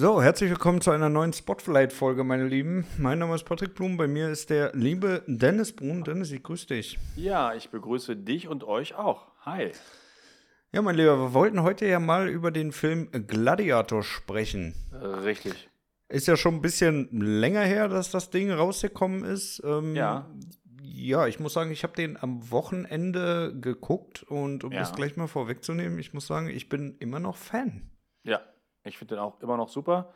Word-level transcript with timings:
So, 0.00 0.22
herzlich 0.22 0.50
willkommen 0.50 0.80
zu 0.80 0.92
einer 0.92 1.08
neuen 1.08 1.32
Spotlight-Folge, 1.32 2.22
meine 2.22 2.46
Lieben. 2.46 2.86
Mein 2.98 3.18
Name 3.18 3.34
ist 3.34 3.42
Patrick 3.42 3.74
Blum, 3.74 3.96
bei 3.96 4.06
mir 4.06 4.30
ist 4.30 4.48
der 4.48 4.70
liebe 4.72 5.24
Dennis 5.26 5.74
Brun. 5.74 6.04
Dennis, 6.04 6.30
ich 6.30 6.40
grüße 6.40 6.68
dich. 6.68 7.00
Ja, 7.16 7.52
ich 7.54 7.70
begrüße 7.70 8.14
dich 8.14 8.46
und 8.46 8.62
euch 8.62 8.94
auch. 8.94 9.26
Hi. 9.40 9.72
Ja, 10.70 10.82
mein 10.82 10.94
Lieber, 10.94 11.18
wir 11.18 11.34
wollten 11.34 11.64
heute 11.64 11.84
ja 11.86 11.98
mal 11.98 12.28
über 12.28 12.52
den 12.52 12.70
Film 12.70 13.10
Gladiator 13.26 14.04
sprechen. 14.04 14.72
Richtig. 15.24 15.68
Ist 16.08 16.28
ja 16.28 16.36
schon 16.36 16.54
ein 16.54 16.62
bisschen 16.62 17.08
länger 17.10 17.62
her, 17.62 17.88
dass 17.88 18.12
das 18.12 18.30
Ding 18.30 18.52
rausgekommen 18.52 19.24
ist. 19.24 19.60
Ähm, 19.64 19.96
Ja. 19.96 20.30
Ja, 20.80 21.26
ich 21.26 21.40
muss 21.40 21.54
sagen, 21.54 21.72
ich 21.72 21.82
habe 21.82 21.96
den 21.96 22.16
am 22.16 22.52
Wochenende 22.52 23.52
geguckt 23.60 24.22
und 24.22 24.62
um 24.62 24.70
Ja. 24.70 24.78
das 24.78 24.92
gleich 24.92 25.16
mal 25.16 25.26
vorwegzunehmen, 25.26 25.98
ich 25.98 26.14
muss 26.14 26.28
sagen, 26.28 26.48
ich 26.50 26.68
bin 26.68 26.94
immer 27.00 27.18
noch 27.18 27.36
Fan. 27.36 27.90
Ja, 28.22 28.40
ich 28.88 28.98
finde 28.98 29.14
den 29.16 29.22
auch 29.22 29.40
immer 29.40 29.56
noch 29.56 29.68
super. 29.68 30.12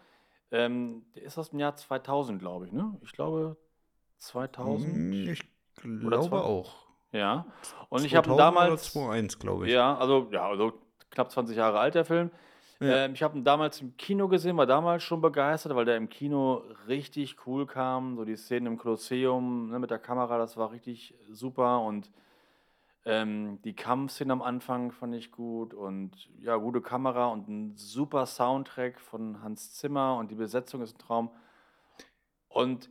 Ähm, 0.51 1.05
der 1.15 1.23
ist 1.23 1.39
aus 1.39 1.51
dem 1.51 1.59
Jahr 1.61 1.77
2000, 1.77 2.39
glaube 2.41 2.67
ich, 2.67 2.73
ne? 2.73 2.95
Ich 3.03 3.13
glaube 3.13 3.57
2000. 4.19 4.93
Hm, 4.95 5.13
Ich 5.29 5.43
glaube 5.83 6.29
zwei- 6.29 6.37
auch. 6.39 6.75
Ja. 7.13 7.47
Und 7.89 8.05
ich 8.05 8.15
habe 8.15 8.27
2000 8.29 8.39
damals. 8.41 8.97
Oder 8.97 9.07
2.1, 9.13 9.39
glaube 9.39 9.67
ich. 9.67 9.73
Ja, 9.73 9.97
also, 9.97 10.29
ja, 10.31 10.49
also 10.49 10.73
knapp 11.11 11.31
20 11.31 11.57
Jahre 11.57 11.79
alt, 11.79 11.95
der 11.95 12.05
Film. 12.05 12.31
Ja. 12.81 13.05
Ähm, 13.05 13.15
ich 13.15 13.23
habe 13.23 13.39
ihn 13.39 13.45
damals 13.45 13.81
im 13.81 13.97
Kino 13.97 14.27
gesehen, 14.29 14.57
war 14.57 14.67
damals 14.67 15.03
schon 15.05 15.21
begeistert, 15.21 15.75
weil 15.77 15.85
der 15.85 15.97
im 15.97 16.09
Kino 16.09 16.63
richtig 16.89 17.37
cool 17.47 17.65
kam. 17.67 18.17
So 18.17 18.25
die 18.25 18.37
Szenen 18.37 18.67
im 18.67 18.77
Kolosseum 18.79 19.71
ne, 19.71 19.79
mit 19.79 19.91
der 19.91 19.99
Kamera, 20.01 20.37
das 20.39 20.57
war 20.57 20.71
richtig 20.73 21.15
super. 21.31 21.81
Und 21.81 22.11
ähm, 23.05 23.61
die 23.63 23.75
Kampfszenen 23.75 24.31
am 24.31 24.43
Anfang 24.43 24.93
fand 24.93 25.15
ich 25.15 25.31
gut. 25.33 25.75
Und 25.75 26.29
ja, 26.39 26.57
gute 26.57 26.81
Kamera 26.81 27.27
und 27.27 27.49
ein 27.49 27.77
super 27.77 28.27
Soundtrack 28.27 29.01
von 29.01 29.43
Hans 29.43 29.75
Zimmer. 29.75 30.17
Und 30.17 30.31
die 30.31 30.35
Besetzung 30.37 30.83
ist 30.83 30.97
ein 30.97 30.99
Traum. 30.99 31.31
Und 32.49 32.91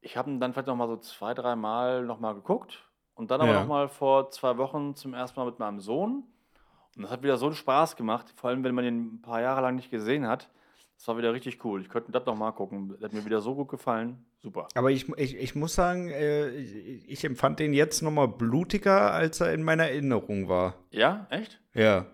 ich 0.00 0.16
habe 0.16 0.30
ihn 0.30 0.40
dann 0.40 0.52
vielleicht 0.52 0.68
noch 0.68 0.76
mal 0.76 0.88
so 0.88 0.96
zwei, 0.96 1.34
drei 1.34 1.56
Mal 1.56 2.04
noch 2.04 2.20
mal 2.20 2.34
geguckt. 2.34 2.84
Und 3.14 3.30
dann 3.30 3.40
aber 3.40 3.52
Ja. 3.52 3.60
noch 3.60 3.68
mal 3.68 3.88
vor 3.88 4.30
zwei 4.30 4.56
Wochen 4.56 4.94
zum 4.94 5.12
ersten 5.12 5.38
Mal 5.38 5.46
mit 5.46 5.58
meinem 5.58 5.80
Sohn. 5.80 6.24
Und 6.96 7.02
das 7.02 7.10
hat 7.10 7.22
wieder 7.22 7.36
so 7.36 7.46
einen 7.46 7.54
Spaß 7.54 7.96
gemacht, 7.96 8.32
vor 8.36 8.50
allem 8.50 8.64
wenn 8.64 8.74
man 8.74 8.84
ihn 8.84 9.14
ein 9.14 9.22
paar 9.22 9.40
Jahre 9.40 9.60
lang 9.60 9.76
nicht 9.76 9.90
gesehen 9.90 10.26
hat. 10.26 10.48
Das 11.00 11.08
war 11.08 11.16
wieder 11.16 11.32
richtig 11.32 11.64
cool. 11.64 11.80
Ich 11.80 11.88
könnte 11.88 12.12
das 12.12 12.26
noch 12.26 12.36
mal 12.36 12.52
gucken. 12.52 12.90
Das 12.90 13.00
hat 13.00 13.14
mir 13.14 13.24
wieder 13.24 13.40
so 13.40 13.54
gut 13.54 13.70
gefallen. 13.70 14.22
Super. 14.42 14.68
Aber 14.74 14.90
ich, 14.90 15.08
ich, 15.16 15.34
ich 15.34 15.54
muss 15.54 15.74
sagen, 15.74 16.10
äh, 16.10 16.50
ich, 16.50 17.08
ich 17.08 17.24
empfand 17.24 17.58
den 17.58 17.72
jetzt 17.72 18.02
noch 18.02 18.10
mal 18.10 18.28
blutiger, 18.28 19.10
als 19.10 19.40
er 19.40 19.54
in 19.54 19.62
meiner 19.62 19.84
Erinnerung 19.84 20.50
war. 20.50 20.74
Ja, 20.90 21.26
echt? 21.30 21.58
Ja. 21.72 22.04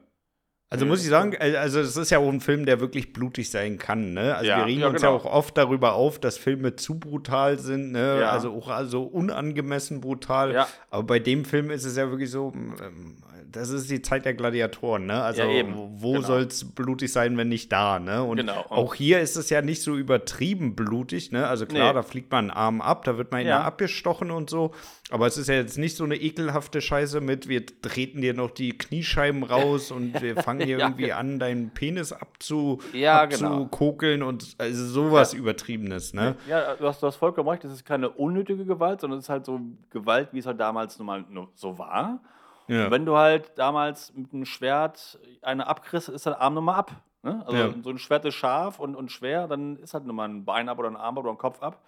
Also 0.71 0.85
Nee, 0.85 0.91
muss 0.93 1.03
ich 1.03 1.09
sagen, 1.09 1.33
äh, 1.33 1.57
also 1.57 1.81
es 1.81 1.97
ist 1.97 2.11
ja 2.11 2.19
auch 2.21 2.29
ein 2.29 2.41
Film, 2.41 2.65
der 2.65 2.79
wirklich 2.79 3.13
blutig 3.13 3.51
sein 3.51 3.77
kann, 3.77 4.15
ne? 4.15 4.37
Also 4.37 4.51
Ja, 4.51 4.59
wir 4.59 4.67
regen 4.67 4.83
ja, 4.83 4.87
uns 4.87 5.01
genau. 5.01 5.15
ja 5.15 5.19
auch 5.19 5.25
oft 5.25 5.59
darüber 5.59 5.95
auf, 5.95 6.21
dass 6.21 6.39
Filme 6.39 6.77
zu 6.77 7.01
brutal 7.01 7.59
sind, 7.59 7.91
ne? 7.91 8.21
Ja. 8.21 8.31
Also 8.31 8.53
auch 8.53 8.69
also 8.69 9.03
unangemessen 9.03 10.01
brutal. 10.01 10.65
Aber 10.91 11.03
bei 11.03 11.19
dem 11.19 11.45
Film 11.45 11.71
ist 11.71 11.85
es 11.85 11.97
ja 11.97 12.09
wirklich 12.09 12.31
so, 12.31 12.53
ähm, 12.55 13.17
das 13.53 13.71
ist 13.71 13.91
die 13.91 14.03
Zeit 14.03 14.25
der 14.25 14.35
Gladiatoren, 14.35 15.07
ne? 15.07 15.23
Also 15.23 15.43
Ja, 15.43 15.65
wo, 15.93 16.13
Genau. 16.15 16.27
soll 16.27 16.43
es 16.43 16.65
blutig 16.65 17.13
sein, 17.13 17.37
wenn 17.37 17.49
nicht 17.49 17.71
da, 17.73 17.99
ne? 17.99 18.23
Und 18.23 18.39
Genau. 18.39 18.65
auch 18.71 18.95
hier 18.95 19.21
ist 19.21 19.37
es 19.37 19.51
ja 19.51 19.63
nicht 19.63 19.83
so 19.83 19.97
übertrieben 19.97 20.75
blutig, 20.77 21.33
ne? 21.33 21.47
Also 21.47 21.67
klar, 21.67 21.89
Nee. 21.89 21.95
da 21.95 22.03
fliegt 22.03 22.31
man 22.33 22.47
einen 22.47 22.51
Arm 22.51 22.81
ab, 22.81 23.05
da 23.05 23.17
wird 23.19 23.33
man 23.33 23.47
Ja. 23.47 23.63
abgestochen 23.63 24.31
und 24.31 24.51
so. 24.51 24.73
Aber 25.11 25.27
es 25.27 25.39
ist 25.39 25.49
ja 25.49 25.55
jetzt 25.55 25.79
nicht 25.79 25.97
so 25.97 26.05
eine 26.05 26.17
ekelhafte 26.17 26.81
Scheiße 26.81 27.21
mit, 27.21 27.49
wir 27.49 27.65
treten 27.67 28.21
dir 28.21 28.35
noch 28.35 28.51
die 28.51 28.77
Kniescheiben 28.77 29.43
raus 29.77 29.91
und 29.93 30.21
wir 30.21 30.37
fangen 30.43 30.67
hier 30.67 30.79
Ja, 30.79 30.87
irgendwie 30.87 31.05
ge- 31.05 31.13
an, 31.13 31.39
deinen 31.39 31.71
Penis 31.71 32.13
abzu, 32.13 32.81
Ja, 32.93 33.25
genau. 33.27 33.63
abzukokeln 33.65 34.23
und 34.23 34.57
also 34.59 34.85
sowas 34.85 35.33
Übertriebenes, 35.35 36.13
ne? 36.15 36.35
Ja, 36.49 36.75
du 36.75 36.87
hast, 36.87 37.03
du 37.03 37.07
hast 37.07 37.17
vollkommen 37.17 37.49
recht. 37.49 37.63
Das 37.65 37.73
ist 37.73 37.85
keine 37.85 38.09
unnötige 38.11 38.65
Gewalt, 38.65 39.01
sondern 39.01 39.19
es 39.21 39.27
ist 39.27 39.29
halt 39.29 39.45
so 39.47 39.61
Gewalt, 39.91 40.29
wie 40.33 40.39
es 40.41 40.47
halt 40.47 40.59
damals 40.59 40.99
nun 40.99 41.07
mal 41.07 41.25
so 41.55 41.79
war. 41.79 42.21
Ja. 42.69 42.87
Und 42.87 42.91
wenn 42.91 43.07
du 43.07 43.17
halt 43.17 43.57
damals 43.59 44.13
mit 44.15 44.33
einem 44.33 44.45
Schwert 44.45 45.19
eine 45.43 45.67
abkriegst, 45.67 46.09
ist 46.09 46.27
dein 46.27 46.35
Arm 46.35 46.55
nun 46.55 46.65
mal 46.65 46.75
ab. 46.77 46.93
Ne? 47.23 47.43
Also 47.47 47.57
Ja. 47.59 47.75
so 47.83 47.91
ein 47.91 47.99
Schwert 47.99 48.25
ist 48.25 48.35
scharf 48.35 48.79
und, 48.81 48.95
und 48.97 49.11
schwer, 49.13 49.47
dann 49.49 49.77
ist 49.77 49.95
halt 49.95 50.05
nun 50.07 50.17
mal 50.17 50.29
ein 50.29 50.45
Bein 50.45 50.69
ab 50.69 50.79
oder 50.79 50.89
ein 50.89 50.97
Arm 50.97 51.17
ab 51.19 51.25
oder 51.25 51.33
ein 51.33 51.39
Kopf 51.39 51.63
ab. 51.63 51.81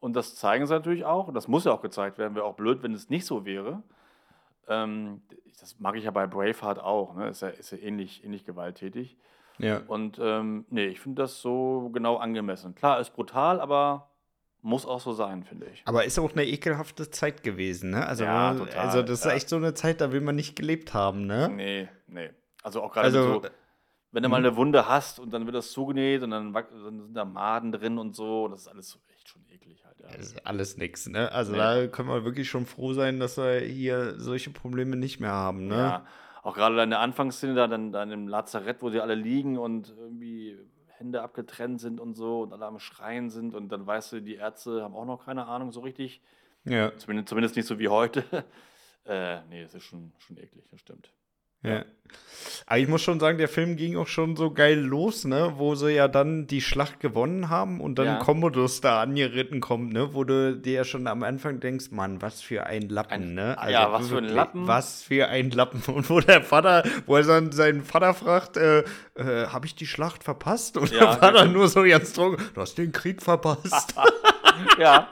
Und 0.00 0.14
das 0.14 0.34
zeigen 0.36 0.66
sie 0.66 0.72
natürlich 0.74 1.04
auch. 1.04 1.28
Und 1.28 1.34
das 1.34 1.46
muss 1.48 1.64
ja 1.64 1.72
auch 1.72 1.82
gezeigt 1.82 2.18
werden. 2.18 2.34
Wäre 2.34 2.44
auch 2.46 2.54
blöd, 2.54 2.82
wenn 2.82 2.94
es 2.94 3.10
nicht 3.10 3.26
so 3.26 3.44
wäre. 3.44 3.82
Ähm, 4.68 5.22
das 5.60 5.78
mag 5.80 5.96
ich 5.96 6.04
ja 6.04 6.10
bei 6.10 6.26
Braveheart 6.26 6.78
auch. 6.78 7.14
Ne? 7.14 7.28
Ist 7.28 7.42
ja, 7.42 7.48
ist 7.48 7.70
ja 7.72 7.78
ähnlich, 7.78 8.24
ähnlich 8.24 8.44
gewalttätig. 8.44 9.16
ja. 9.58 9.80
Und 9.88 10.18
ähm, 10.22 10.64
nee, 10.70 10.86
ich 10.86 11.00
finde 11.00 11.22
das 11.22 11.40
so 11.42 11.90
genau 11.92 12.16
angemessen. 12.16 12.74
Klar, 12.74 13.00
ist 13.00 13.10
brutal, 13.14 13.60
aber 13.60 14.08
muss 14.62 14.86
auch 14.86 15.00
so 15.00 15.12
sein, 15.12 15.44
finde 15.44 15.66
ich. 15.72 15.82
Aber 15.86 16.04
ist 16.04 16.18
auch 16.18 16.32
eine 16.32 16.44
ekelhafte 16.46 17.10
Zeit 17.10 17.42
gewesen, 17.42 17.90
ne? 17.90 18.06
Also, 18.06 18.24
Ja, 18.24 18.54
total, 18.54 18.78
also 18.78 19.02
das 19.02 19.20
ist 19.20 19.24
ja. 19.24 19.32
echt 19.32 19.48
so 19.48 19.56
eine 19.56 19.74
Zeit, 19.74 20.00
da 20.00 20.12
will 20.12 20.20
man 20.20 20.36
nicht 20.36 20.56
gelebt 20.56 20.92
haben, 20.94 21.26
ne? 21.26 21.48
Nee, 21.48 21.88
nee. 22.06 22.30
Also 22.62 22.82
auch 22.82 22.92
gerade 22.92 23.06
Also, 23.06 23.40
so, 23.40 23.42
wenn 24.12 24.22
du 24.22 24.28
mal 24.28 24.36
eine 24.38 24.56
Wunde 24.56 24.86
hast 24.88 25.18
und 25.20 25.30
dann 25.32 25.46
wird 25.46 25.54
das 25.56 25.70
zugenäht 25.70 26.22
und 26.22 26.30
dann, 26.30 26.52
sind 26.82 27.14
da 27.14 27.24
Maden 27.24 27.72
drin 27.72 27.96
und 27.96 28.14
so. 28.14 28.48
Das 28.48 28.62
ist 28.62 28.68
alles 28.68 28.88
so 28.90 28.98
echt 29.14 29.28
schon 29.28 29.46
eklig 29.48 29.84
halt. 29.84 29.98
Ja. 30.00 30.08
Das 30.16 30.26
ist 30.32 30.46
alles 30.46 30.76
nix, 30.76 31.06
ne? 31.08 31.30
Also 31.32 31.52
Nee. 31.52 31.58
da 31.58 31.86
können 31.86 32.08
wir 32.08 32.24
wirklich 32.24 32.50
schon 32.50 32.66
froh 32.66 32.92
sein, 32.92 33.20
dass 33.20 33.36
wir 33.38 33.60
hier 33.60 34.18
solche 34.18 34.50
Probleme 34.50 34.96
nicht 34.96 35.20
mehr 35.20 35.30
haben, 35.32 35.68
ne? 35.68 35.76
Ja, 35.76 36.06
auch 36.42 36.54
gerade 36.54 36.82
in 36.82 36.90
der 36.90 37.00
Anfangsszene, 37.00 37.54
da 37.54 37.66
dann, 37.68 37.92
dann 37.92 38.10
im 38.10 38.26
Lazarett, 38.26 38.82
wo 38.82 38.90
sie 38.90 39.00
alle 39.00 39.14
liegen 39.14 39.56
und 39.58 39.94
irgendwie 39.96 40.58
Hände 41.00 41.22
abgetrennt 41.22 41.80
sind 41.80 41.98
und 41.98 42.14
so 42.14 42.42
und 42.42 42.52
alle 42.52 42.66
am 42.66 42.78
Schreien 42.78 43.30
sind 43.30 43.54
und 43.54 43.70
dann 43.70 43.86
weißt 43.86 44.12
du, 44.12 44.20
die 44.20 44.34
Ärzte 44.34 44.82
haben 44.82 44.94
auch 44.94 45.06
noch 45.06 45.24
keine 45.24 45.46
Ahnung 45.46 45.72
so 45.72 45.80
richtig. 45.80 46.20
Ja, 46.64 46.94
Zumindest, 46.98 47.28
zumindest 47.30 47.56
nicht 47.56 47.66
so 47.66 47.78
wie 47.78 47.88
heute. 47.88 48.22
äh, 49.06 49.40
nee, 49.48 49.62
das 49.62 49.74
ist 49.74 49.84
schon, 49.84 50.12
schon 50.18 50.36
eklig, 50.36 50.68
das 50.70 50.78
stimmt. 50.78 51.10
Ja. 51.62 51.84
Aber 52.66 52.78
ich 52.78 52.88
muss 52.88 53.02
schon 53.02 53.20
sagen, 53.20 53.36
der 53.38 53.48
Film 53.48 53.76
ging 53.76 53.96
auch 53.96 54.06
schon 54.06 54.34
so 54.36 54.52
geil 54.52 54.78
los, 54.78 55.24
ne? 55.24 55.54
Wo 55.56 55.74
sie 55.74 55.90
ja 55.90 56.08
dann 56.08 56.46
die 56.46 56.60
Schlacht 56.60 57.00
gewonnen 57.00 57.48
haben 57.50 57.80
und 57.80 57.98
dann 57.98 58.06
Ja. 58.06 58.18
Commodus 58.18 58.80
da 58.80 59.02
angeritten 59.02 59.60
kommt, 59.60 59.92
ne? 59.92 60.14
Wo 60.14 60.24
du 60.24 60.56
dir 60.56 60.72
ja 60.72 60.84
schon 60.84 61.06
am 61.06 61.22
Anfang 61.22 61.60
denkst, 61.60 61.90
Mann, 61.90 62.22
was 62.22 62.40
für 62.40 62.64
ein 62.66 62.88
Lappen, 62.88 63.12
Ein- 63.12 63.34
ne? 63.34 63.56
Ah 63.58 63.68
ja, 63.68 63.92
was 63.92 64.08
für 64.08 64.18
ein 64.18 64.24
Lappen. 64.24 64.66
Was 64.66 65.02
für 65.02 65.26
ein 65.28 65.50
Lappen. 65.50 65.82
Und 65.94 66.08
wo 66.08 66.20
der 66.20 66.42
Vater, 66.42 66.84
wo 67.06 67.16
er 67.16 67.24
dann 67.24 67.52
seinen 67.52 67.82
Vater 67.82 68.14
fragt, 68.14 68.56
äh, 68.56 68.80
äh, 69.16 69.46
habe 69.48 69.66
ich 69.66 69.74
die 69.74 69.86
Schlacht 69.86 70.22
verpasst? 70.24 70.76
Und 70.76 70.90
Ja, 70.92 70.98
der 71.00 71.12
Vater 71.14 71.40
genau. 71.42 71.52
nur 71.58 71.68
so 71.68 71.82
ganz 71.82 72.12
trocken, 72.12 72.42
du 72.54 72.60
hast 72.60 72.78
den 72.78 72.92
Krieg 72.92 73.20
verpasst. 73.22 73.94
Ja. 74.78 75.08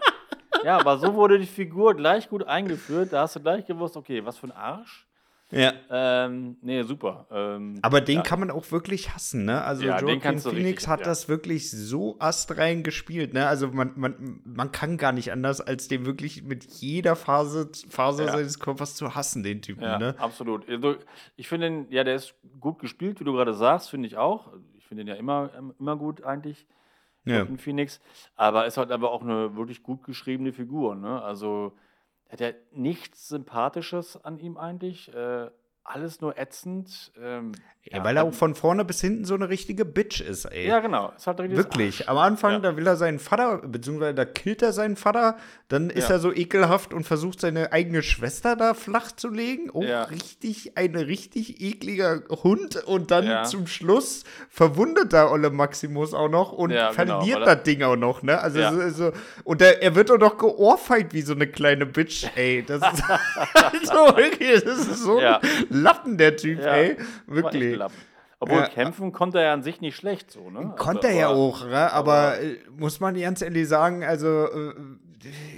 ja, 0.64 0.78
aber 0.78 0.98
so 0.98 1.14
wurde 1.14 1.38
die 1.38 1.46
Figur 1.46 1.94
gleich 1.94 2.28
gut 2.28 2.44
eingeführt. 2.46 3.12
Da 3.12 3.22
hast 3.22 3.36
du 3.36 3.40
gleich 3.40 3.64
gewusst, 3.66 3.96
okay, 3.96 4.24
was 4.24 4.36
für 4.38 4.46
ein 4.48 4.52
Arsch. 4.52 5.06
Ja. 5.50 5.72
Ähm, 5.90 6.56
nee, 6.60 6.82
super. 6.82 7.26
Ähm, 7.30 7.78
Aber 7.82 8.00
den 8.00 8.16
ja, 8.16 8.22
kann 8.22 8.40
man 8.40 8.50
auch 8.50 8.70
wirklich 8.70 9.14
hassen, 9.14 9.44
ne? 9.46 9.62
Also 9.64 9.84
Ja, 9.84 9.98
Joaquin 10.00 10.38
Phoenix 10.38 10.46
richtig- 10.46 10.88
hat 10.88 11.00
ja. 11.00 11.06
das 11.06 11.28
wirklich 11.28 11.70
so 11.70 12.16
astrein 12.18 12.82
gespielt, 12.82 13.32
ne? 13.32 13.46
Also 13.46 13.68
man, 13.68 13.92
man, 13.96 14.40
man 14.44 14.72
kann 14.72 14.96
gar 14.98 15.12
nicht 15.12 15.32
anders, 15.32 15.60
als 15.60 15.88
den 15.88 16.04
wirklich 16.06 16.42
mit 16.42 16.64
jeder 16.64 17.16
Phase, 17.16 17.70
Phase 17.88 18.24
Ja. 18.24 18.32
seines 18.32 18.58
Körpers 18.60 18.94
zu 18.94 19.14
hassen, 19.14 19.42
den 19.42 19.62
Typen, 19.62 19.82
Ja, 19.84 19.98
ne? 19.98 20.14
absolut. 20.18 20.68
Also, 20.68 20.96
ich 21.36 21.48
finde 21.48 21.68
den, 21.70 21.86
ja, 21.90 22.04
der 22.04 22.16
ist 22.16 22.34
gut 22.60 22.78
gespielt, 22.78 23.18
wie 23.20 23.24
du 23.24 23.32
gerade 23.32 23.54
sagst, 23.54 23.90
finde 23.90 24.06
ich 24.06 24.16
auch. 24.16 24.52
Ich 24.76 24.86
finde 24.86 25.04
den 25.04 25.08
ja 25.08 25.14
immer, 25.14 25.50
immer 25.78 25.96
gut 25.96 26.22
eigentlich, 26.24 26.66
Ja. 27.24 27.46
Phoenix. 27.56 28.00
Aber 28.36 28.66
ist 28.66 28.76
halt 28.76 28.90
aber 28.90 29.10
auch 29.12 29.22
eine 29.22 29.56
wirklich 29.56 29.82
gut 29.82 30.02
geschriebene 30.04 30.52
Figur, 30.52 30.94
ne? 30.94 31.22
Also, 31.22 31.72
hat 32.28 32.40
ja 32.40 32.50
nichts 32.72 33.28
Sympathisches 33.28 34.22
an 34.22 34.38
ihm 34.38 34.56
eigentlich. 34.56 35.12
Äh, 35.14 35.50
alles 35.88 36.20
nur 36.20 36.38
ätzend. 36.38 37.12
Ähm, 37.22 37.52
Ja, 37.90 38.04
weil 38.04 38.18
er 38.18 38.24
auch 38.24 38.34
von 38.34 38.54
vorne 38.54 38.84
bis 38.84 39.00
hinten 39.00 39.24
so 39.24 39.34
eine 39.34 39.48
richtige 39.48 39.86
Bitch 39.86 40.20
ist, 40.20 40.44
ey. 40.44 40.66
Ja, 40.66 40.80
genau. 40.80 41.10
Halt 41.24 41.38
Wirklich. 41.38 42.00
Arsch. 42.00 42.08
Am 42.10 42.18
Anfang, 42.18 42.52
Ja. 42.54 42.58
da 42.58 42.76
will 42.76 42.86
er 42.86 42.96
seinen 42.96 43.18
Vater, 43.18 43.62
beziehungsweise 43.66 44.12
da 44.14 44.26
killt 44.26 44.60
er 44.60 44.74
seinen 44.74 44.96
Vater, 44.96 45.38
dann 45.68 45.88
ist 45.88 46.10
Ja. 46.10 46.16
er 46.16 46.18
so 46.20 46.30
ekelhaft 46.30 46.92
und 46.92 47.04
versucht 47.04 47.40
seine 47.40 47.72
eigene 47.72 48.02
Schwester 48.02 48.56
da 48.56 48.74
flach 48.74 49.12
zu 49.12 49.30
legen. 49.30 49.70
Ja. 49.80 50.02
richtig, 50.02 50.76
ein 50.76 50.96
richtig 50.96 51.62
ekliger 51.62 52.22
Hund. 52.42 52.76
Und 52.84 53.10
dann 53.10 53.24
Ja. 53.26 53.44
zum 53.44 53.66
Schluss 53.66 54.24
verwundet 54.50 55.14
da 55.14 55.30
Olle 55.30 55.48
Maximus 55.48 56.12
auch 56.12 56.28
noch 56.28 56.52
und 56.52 56.70
Ja, 56.72 56.90
genau, 56.92 57.20
verliert 57.20 57.38
er- 57.40 57.54
das 57.56 57.62
Ding 57.64 57.82
auch 57.84 57.96
noch, 57.96 58.22
ne? 58.22 58.38
Also 58.38 58.58
Ja. 58.58 58.90
so, 58.90 59.12
und 59.44 59.62
er, 59.62 59.82
er 59.82 59.94
wird 59.94 60.10
auch 60.10 60.18
noch 60.18 60.36
geohrfeigt 60.36 61.14
wie 61.14 61.22
so 61.22 61.32
eine 61.32 61.46
kleine 61.46 61.86
Bitch, 61.86 62.26
ey. 62.36 62.62
Das 62.66 62.82
ist 62.82 63.02
so 63.86 64.14
wirklich, 64.16 64.62
das 64.62 64.78
ist 64.86 65.02
so 65.04 65.18
Ja. 65.20 65.40
Lappen, 65.82 66.18
der 66.18 66.36
Typ, 66.36 66.60
Ja. 66.60 66.74
ey. 66.74 66.96
Wirklich. 67.26 67.80
Obwohl 68.40 68.58
Ja. 68.58 68.68
kämpfen 68.68 69.10
konnte 69.12 69.38
er 69.38 69.46
ja 69.46 69.52
an 69.52 69.62
sich 69.64 69.80
nicht 69.80 69.96
schlecht 69.96 70.30
so, 70.30 70.48
ne? 70.50 70.72
Konnte 70.76 71.08
Also, 71.08 71.18
er 71.18 71.20
ja 71.22 71.28
auch, 71.28 71.66
ne? 71.66 71.92
aber, 71.92 72.12
aber- 72.14 72.40
äh, 72.40 72.56
muss 72.76 73.00
man 73.00 73.18
ganz 73.20 73.42
ehrlich 73.42 73.66
sagen, 73.66 74.04
also 74.04 74.46
äh, 74.46 74.74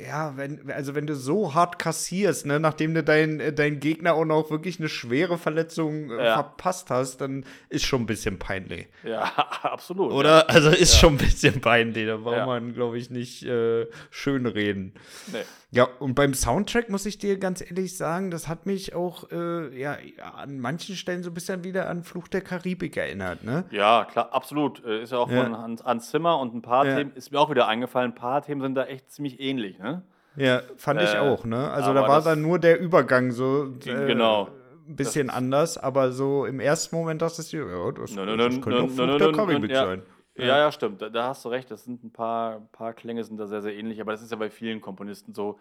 ja, 0.07 0.37
wenn, 0.37 0.71
also 0.71 0.95
wenn 0.95 1.07
du 1.07 1.15
so 1.15 1.55
hart 1.55 1.79
kassierst, 1.79 2.47
ne, 2.47 2.59
nachdem 2.59 2.95
du 2.95 3.03
deinen 3.03 3.55
dein 3.55 3.81
Gegner 3.81 4.15
auch 4.15 4.25
noch 4.25 4.51
wirklich 4.51 4.79
eine 4.79 4.89
schwere 4.89 5.39
Verletzung 5.39 6.11
äh, 6.11 6.25
Ja. 6.25 6.35
verpasst 6.35 6.91
hast, 6.91 7.21
dann 7.21 7.45
ist 7.69 7.85
schon 7.85 8.03
ein 8.03 8.07
bisschen 8.07 8.39
peinlich. 8.39 8.89
Ja, 9.05 9.23
absolut. 9.63 10.13
Oder? 10.13 10.49
Also 10.49 10.71
ist 10.71 10.95
Ja. 10.95 10.99
schon 11.01 11.15
ein 11.15 11.19
bisschen 11.19 11.61
peinlich. 11.61 12.07
Da 12.07 12.17
braucht 12.17 12.37
Ja. 12.37 12.47
man, 12.47 12.73
glaube 12.75 12.99
ich, 12.99 13.11
nicht 13.11 13.43
äh, 13.45 13.87
schön 14.11 14.47
reden. 14.47 14.95
Nee. 15.33 15.39
Ja, 15.73 15.85
und 16.01 16.15
beim 16.17 16.35
Soundtrack 16.35 16.89
muss 16.89 17.07
ich 17.07 17.19
dir 17.19 17.39
ganz 17.39 17.61
ehrlich 17.61 17.97
sagen, 17.97 18.33
das 18.33 18.49
hat 18.49 18.67
mich 18.67 18.93
auch 18.97 19.31
äh, 19.31 19.79
ja, 19.81 19.99
an 20.37 20.59
manchen 20.59 20.97
Stellen 20.97 21.23
so 21.23 21.31
ein 21.31 21.35
bisschen 21.35 21.63
wieder 21.63 21.89
an 21.89 22.03
Fluch 22.03 22.27
der 22.27 22.41
Karibik 22.41 22.97
erinnert, 22.97 23.45
ne? 23.45 23.65
Ja, 23.71 24.05
klar, 24.11 24.33
absolut. 24.33 24.85
Äh, 24.85 25.03
Ist 25.03 25.13
ja 25.13 25.19
auch 25.19 25.31
Ja. 25.31 25.45
von 25.45 25.57
Hans, 25.57 25.85
Hans 25.85 26.11
Zimmer 26.11 26.41
und 26.41 26.57
ein 26.57 26.63
paar 26.63 26.87
Ja. 26.87 26.97
Themen, 26.97 27.13
ist 27.15 27.31
mir 27.31 27.39
auch 27.39 27.51
wieder 27.51 27.69
eingefallen, 27.69 28.11
ein 28.11 28.15
paar 28.17 28.43
Themen 28.43 28.61
sind 28.63 28.75
da 28.75 28.85
echt 28.87 29.13
ziemlich 29.13 29.39
ähnlich, 29.39 29.50
ne? 29.55 30.03
Ja, 30.37 30.63
fand 30.77 31.03
ich 31.03 31.13
Äh, 31.15 31.19
auch, 31.19 31.45
ne? 31.45 31.71
Also 31.71 31.93
da 31.93 32.03
war 32.03 32.17
das- 32.17 32.25
dann 32.25 32.41
nur 32.43 32.59
der 32.59 32.81
Übergang 32.81 33.31
so 33.33 33.65
äh, 33.85 34.07
Genau. 34.07 34.49
ein 34.89 34.97
bisschen 34.97 35.29
anders, 35.31 35.77
aber 35.77 36.13
so 36.13 36.47
im 36.47 36.61
ersten 36.61 36.95
Moment 36.97 37.21
dachtest 37.23 37.53
du, 37.53 37.57
ja, 37.59 37.93
das, 37.93 38.15
das 38.15 38.61
könnte 38.61 38.83
auch 38.83 38.89
Fluch 38.89 39.17
der 39.19 39.27
nö, 39.29 39.33
Karibik 39.33 39.71
ja. 39.71 39.85
sein. 39.87 40.03
Ja, 40.37 40.57
ja, 40.59 40.73
stimmt. 40.73 41.03
Da, 41.03 41.09
da 41.11 41.29
hast 41.29 41.45
du 41.45 41.49
recht. 41.51 41.71
Das 41.71 41.85
sind 41.85 42.03
ein 42.03 42.13
paar, 42.13 42.61
paar 42.73 42.95
Klänge 42.95 43.25
sind 43.25 43.37
da 43.39 43.47
sehr, 43.47 43.61
sehr 43.61 43.75
ähnlich. 43.75 44.01
Aber 44.01 44.13
das 44.13 44.23
ist 44.23 44.31
ja 44.31 44.37
bei 44.39 44.49
vielen 44.49 44.81
Komponisten 44.81 45.35
so. 45.35 45.59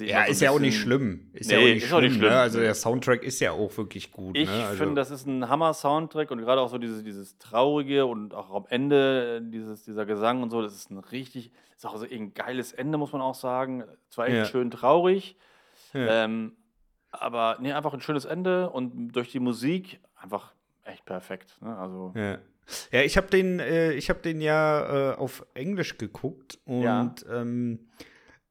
Ja, 0.00 0.24
ist 0.24 0.40
ja 0.40 0.50
auch 0.50 0.58
nicht 0.58 0.78
schlimm. 0.78 1.30
Ist 1.32 1.50
ja 1.50 1.58
Nee, 1.58 1.62
auch 1.70 1.74
nicht 1.74 1.84
ist 1.84 1.92
auch 1.92 2.00
nicht 2.00 2.10
schlimm, 2.12 2.20
schlimm. 2.22 2.32
Ne? 2.32 2.38
Also 2.40 2.60
der 2.60 2.74
Soundtrack 2.74 3.22
ist 3.22 3.40
ja 3.40 3.52
auch 3.52 3.76
wirklich 3.78 4.10
gut. 4.12 4.36
Ich 4.36 4.48
ne? 4.48 4.66
also, 4.66 4.76
finde, 4.76 4.94
das 4.96 5.10
ist 5.10 5.26
ein 5.26 5.48
Hammer-Soundtrack 5.48 6.30
und 6.30 6.38
gerade 6.38 6.60
auch 6.60 6.68
so 6.68 6.78
dieses, 6.78 7.02
dieses 7.02 7.38
Traurige 7.38 8.06
und 8.06 8.34
auch 8.34 8.50
am 8.54 8.66
Ende 8.68 9.36
äh, 9.38 9.50
dieses, 9.50 9.84
dieser 9.84 10.04
Gesang 10.06 10.42
und 10.42 10.50
so, 10.50 10.60
das 10.60 10.74
ist 10.74 10.90
ein 10.90 10.98
richtig, 10.98 11.52
ist 11.76 11.86
auch 11.86 11.96
so 11.96 12.04
ein 12.04 12.34
geiles 12.34 12.72
Ende, 12.72 12.98
muss 12.98 13.12
man 13.12 13.22
auch 13.22 13.34
sagen. 13.34 13.84
Zwar 14.10 14.26
echt 14.26 14.36
Ja. 14.36 14.44
schön 14.44 14.70
traurig, 14.70 15.36
Ja. 15.94 16.24
ähm, 16.24 16.52
aber 17.10 17.56
nee, 17.60 17.72
einfach 17.72 17.94
ein 17.94 18.00
schönes 18.00 18.24
Ende 18.24 18.70
und 18.70 19.12
durch 19.12 19.30
die 19.30 19.40
Musik 19.40 20.00
einfach 20.20 20.52
echt 20.84 21.04
perfekt. 21.04 21.56
Ne? 21.62 21.76
Also, 21.76 22.12
Ja. 22.16 22.38
Ja, 22.92 23.00
ich 23.02 23.16
habe 23.16 23.26
den, 23.26 23.58
äh, 23.58 23.92
ich 23.94 24.10
habe 24.10 24.20
den 24.20 24.40
ja 24.40 25.12
äh, 25.12 25.16
auf 25.16 25.44
Englisch 25.54 25.98
geguckt 25.98 26.58
und 26.66 26.82
Ja. 26.82 27.12
ähm, 27.28 27.88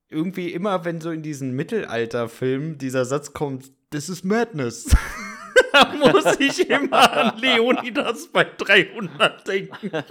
irgendwie 0.10 0.52
immer, 0.52 0.86
wenn 0.86 1.02
so 1.02 1.12
in 1.12 1.22
diesen 1.22 1.52
Mittelalterfilmen 1.52 2.78
dieser 2.78 3.06
Satz 3.06 3.34
kommt, 3.34 3.72
this 3.92 4.10
is 4.10 4.24
madness, 4.24 4.96
da 5.72 5.94
muss 5.96 6.40
ich 6.40 6.70
immer 6.70 7.12
an 7.12 7.38
Leonidas 7.40 8.28
bei 8.28 8.44
300 8.44 9.48
denken. 9.48 9.92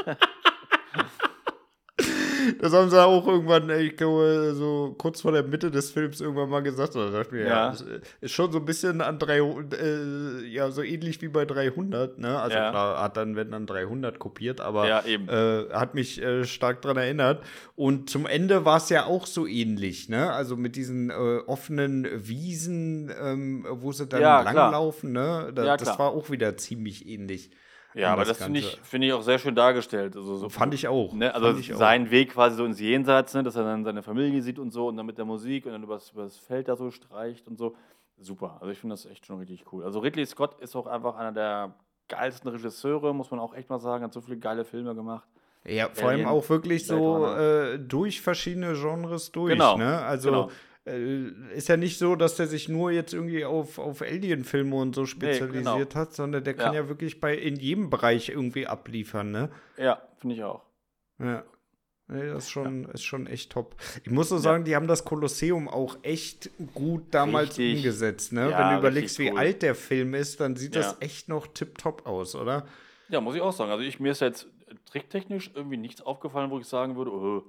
Das 2.60 2.72
haben 2.72 2.90
sie 2.90 3.02
auch 3.02 3.26
irgendwann, 3.26 3.68
ich 3.70 3.96
glaube, 3.96 4.52
so 4.54 4.94
kurz 4.98 5.20
vor 5.20 5.32
der 5.32 5.42
Mitte 5.42 5.70
des 5.70 5.90
Films 5.90 6.20
irgendwann 6.20 6.48
mal 6.50 6.60
gesagt. 6.62 6.94
Da 6.94 7.10
dachte 7.10 7.26
ich 7.26 7.32
mir, 7.32 7.42
ja, 7.42 7.48
Ja. 7.48 7.70
das 7.70 7.84
ist 8.20 8.32
schon 8.32 8.50
so 8.52 8.58
ein 8.58 8.64
bisschen 8.64 9.00
an 9.00 9.18
300, 9.18 9.80
äh, 9.80 10.44
ja, 10.46 10.70
so 10.70 10.82
ähnlich 10.82 11.20
wie 11.22 11.28
bei 11.28 11.44
300, 11.44 12.18
ne? 12.18 12.38
Also 12.40 12.56
Ja. 12.56 12.70
klar, 12.70 13.02
hat 13.02 13.16
dann, 13.16 13.36
wenn 13.36 13.50
dann 13.50 13.66
300 13.66 14.18
kopiert, 14.18 14.60
aber 14.60 14.86
Ja. 14.88 15.02
Äh, 15.04 15.70
hat 15.72 15.94
mich 15.94 16.22
äh, 16.22 16.44
stark 16.44 16.82
dran 16.82 16.96
erinnert. 16.96 17.42
Und 17.76 18.10
zum 18.10 18.26
Ende 18.26 18.64
war 18.64 18.78
es 18.78 18.88
ja 18.88 19.06
auch 19.06 19.26
so 19.26 19.46
ähnlich, 19.46 20.08
ne? 20.08 20.32
Also 20.32 20.56
mit 20.56 20.76
diesen 20.76 21.10
äh, 21.10 21.14
offenen 21.46 22.06
Wiesen, 22.26 23.12
ähm, 23.20 23.66
wo 23.68 23.92
sie 23.92 24.06
dann 24.06 24.20
langlaufen, 24.44 25.12
ne? 25.12 25.52
Da, 25.54 25.76
das 25.76 25.98
war 25.98 26.10
auch 26.10 26.30
wieder 26.30 26.56
ziemlich 26.56 27.08
ähnlich. 27.08 27.50
Ja, 27.94 28.12
aber 28.12 28.24
das 28.24 28.38
das 28.38 28.44
finde 28.46 28.60
ich, 28.60 28.80
finde 28.82 29.06
ich 29.06 29.12
auch 29.12 29.22
sehr 29.22 29.38
schön 29.38 29.54
dargestellt. 29.54 30.16
Also, 30.16 30.36
so, 30.36 30.48
Fand 30.48 30.74
ich 30.74 30.88
auch. 30.88 31.12
Ne, 31.14 31.34
also 31.34 31.58
ich 31.58 31.72
auch. 31.74 31.78
sein 31.78 32.10
Weg 32.10 32.32
quasi 32.32 32.56
so 32.56 32.64
ins 32.64 32.80
Jenseits, 32.80 33.34
ne, 33.34 33.42
dass 33.42 33.56
er 33.56 33.64
dann 33.64 33.84
seine 33.84 34.02
Familie 34.02 34.42
sieht 34.42 34.58
und 34.58 34.70
so 34.72 34.88
und 34.88 34.96
dann 34.96 35.06
mit 35.06 35.18
der 35.18 35.24
Musik 35.24 35.66
und 35.66 35.72
dann 35.72 35.82
übers, 35.82 36.10
übers 36.10 36.36
Feld 36.36 36.68
da 36.68 36.76
so 36.76 36.90
streicht 36.90 37.46
und 37.46 37.56
so. 37.58 37.76
Super. 38.18 38.58
Also 38.60 38.72
ich 38.72 38.78
finde 38.78 38.94
das 38.94 39.06
echt 39.06 39.26
schon 39.26 39.38
richtig 39.38 39.64
cool. 39.72 39.84
Also 39.84 40.00
Ridley 40.00 40.26
Scott 40.26 40.60
ist 40.60 40.74
auch 40.76 40.86
einfach 40.86 41.16
einer 41.16 41.32
der 41.32 41.74
geilsten 42.08 42.50
Regisseure, 42.50 43.14
muss 43.14 43.30
man 43.30 43.40
auch 43.40 43.54
echt 43.54 43.70
mal 43.70 43.78
sagen. 43.78 44.04
Hat 44.04 44.12
so 44.12 44.20
viele 44.20 44.38
geile 44.38 44.64
Filme 44.64 44.94
gemacht. 44.94 45.28
Ja, 45.64 45.88
vor 45.92 46.08
allem 46.10 46.26
auch 46.26 46.48
wirklich 46.48 46.86
so 46.86 47.26
äh, 47.26 47.78
durch 47.78 48.20
verschiedene 48.20 48.72
Genres 48.74 49.30
durch. 49.32 49.52
Genau, 49.52 49.76
Ne? 49.76 49.98
Also 49.98 50.30
genau. 50.30 50.50
Äh, 50.88 51.54
ist 51.54 51.68
ja 51.68 51.76
nicht 51.76 51.98
so, 51.98 52.16
dass 52.16 52.36
der 52.36 52.46
sich 52.46 52.68
nur 52.68 52.90
jetzt 52.90 53.14
irgendwie 53.14 53.44
auf, 53.44 53.78
auf 53.78 54.02
Alien-Filme 54.02 54.74
und 54.76 54.94
so 54.94 55.06
spezialisiert 55.06 55.94
hat, 55.94 56.14
sondern 56.14 56.44
der 56.44 56.54
kann 56.54 56.74
ja. 56.74 56.82
Ja. 56.82 56.88
wirklich 56.88 57.20
bei 57.20 57.36
in 57.36 57.56
jedem 57.56 57.90
Bereich 57.90 58.28
irgendwie 58.30 58.66
abliefern. 58.66 59.30
Ne? 59.30 59.50
Ja, 59.76 60.02
finde 60.18 60.34
ich 60.36 60.44
auch. 60.44 60.62
Ja. 61.18 61.44
Nee, 62.10 62.26
das 62.26 62.44
ist 62.44 62.50
schon, 62.50 62.86
ist 62.86 63.04
schon 63.04 63.26
echt 63.26 63.52
top. 63.52 63.76
Ich 64.02 64.10
muss 64.10 64.30
so 64.30 64.38
sagen, 64.38 64.64
die 64.64 64.74
haben 64.74 64.86
das 64.86 65.04
Kolosseum 65.04 65.68
auch 65.68 65.98
echt 66.02 66.48
gut 66.72 67.02
damals 67.10 67.50
Richtig. 67.58 67.76
umgesetzt. 67.76 68.32
Ne? 68.32 68.50
Ja, 68.50 68.58
Wenn 68.58 68.72
du 68.74 68.78
überlegst, 68.78 69.18
wie 69.18 69.30
cool. 69.30 69.38
alt 69.38 69.60
der 69.60 69.74
Film 69.74 70.14
ist, 70.14 70.40
dann 70.40 70.56
sieht 70.56 70.74
das 70.74 70.92
Ja. 70.92 70.96
echt 71.00 71.28
noch 71.28 71.46
tipptopp 71.48 72.06
aus, 72.06 72.34
oder? 72.34 72.66
Ja, 73.10 73.20
muss 73.20 73.34
ich 73.34 73.42
auch 73.42 73.52
sagen. 73.52 73.70
Also 73.70 73.84
ich, 73.84 74.00
mir 74.00 74.12
ist 74.12 74.20
jetzt 74.20 74.46
tricktechnisch 74.90 75.50
irgendwie 75.54 75.76
nichts 75.76 76.00
aufgefallen, 76.00 76.50
wo 76.50 76.58
ich 76.58 76.66
sagen 76.66 76.96
würde, 76.96 77.12
oh, 77.12 77.42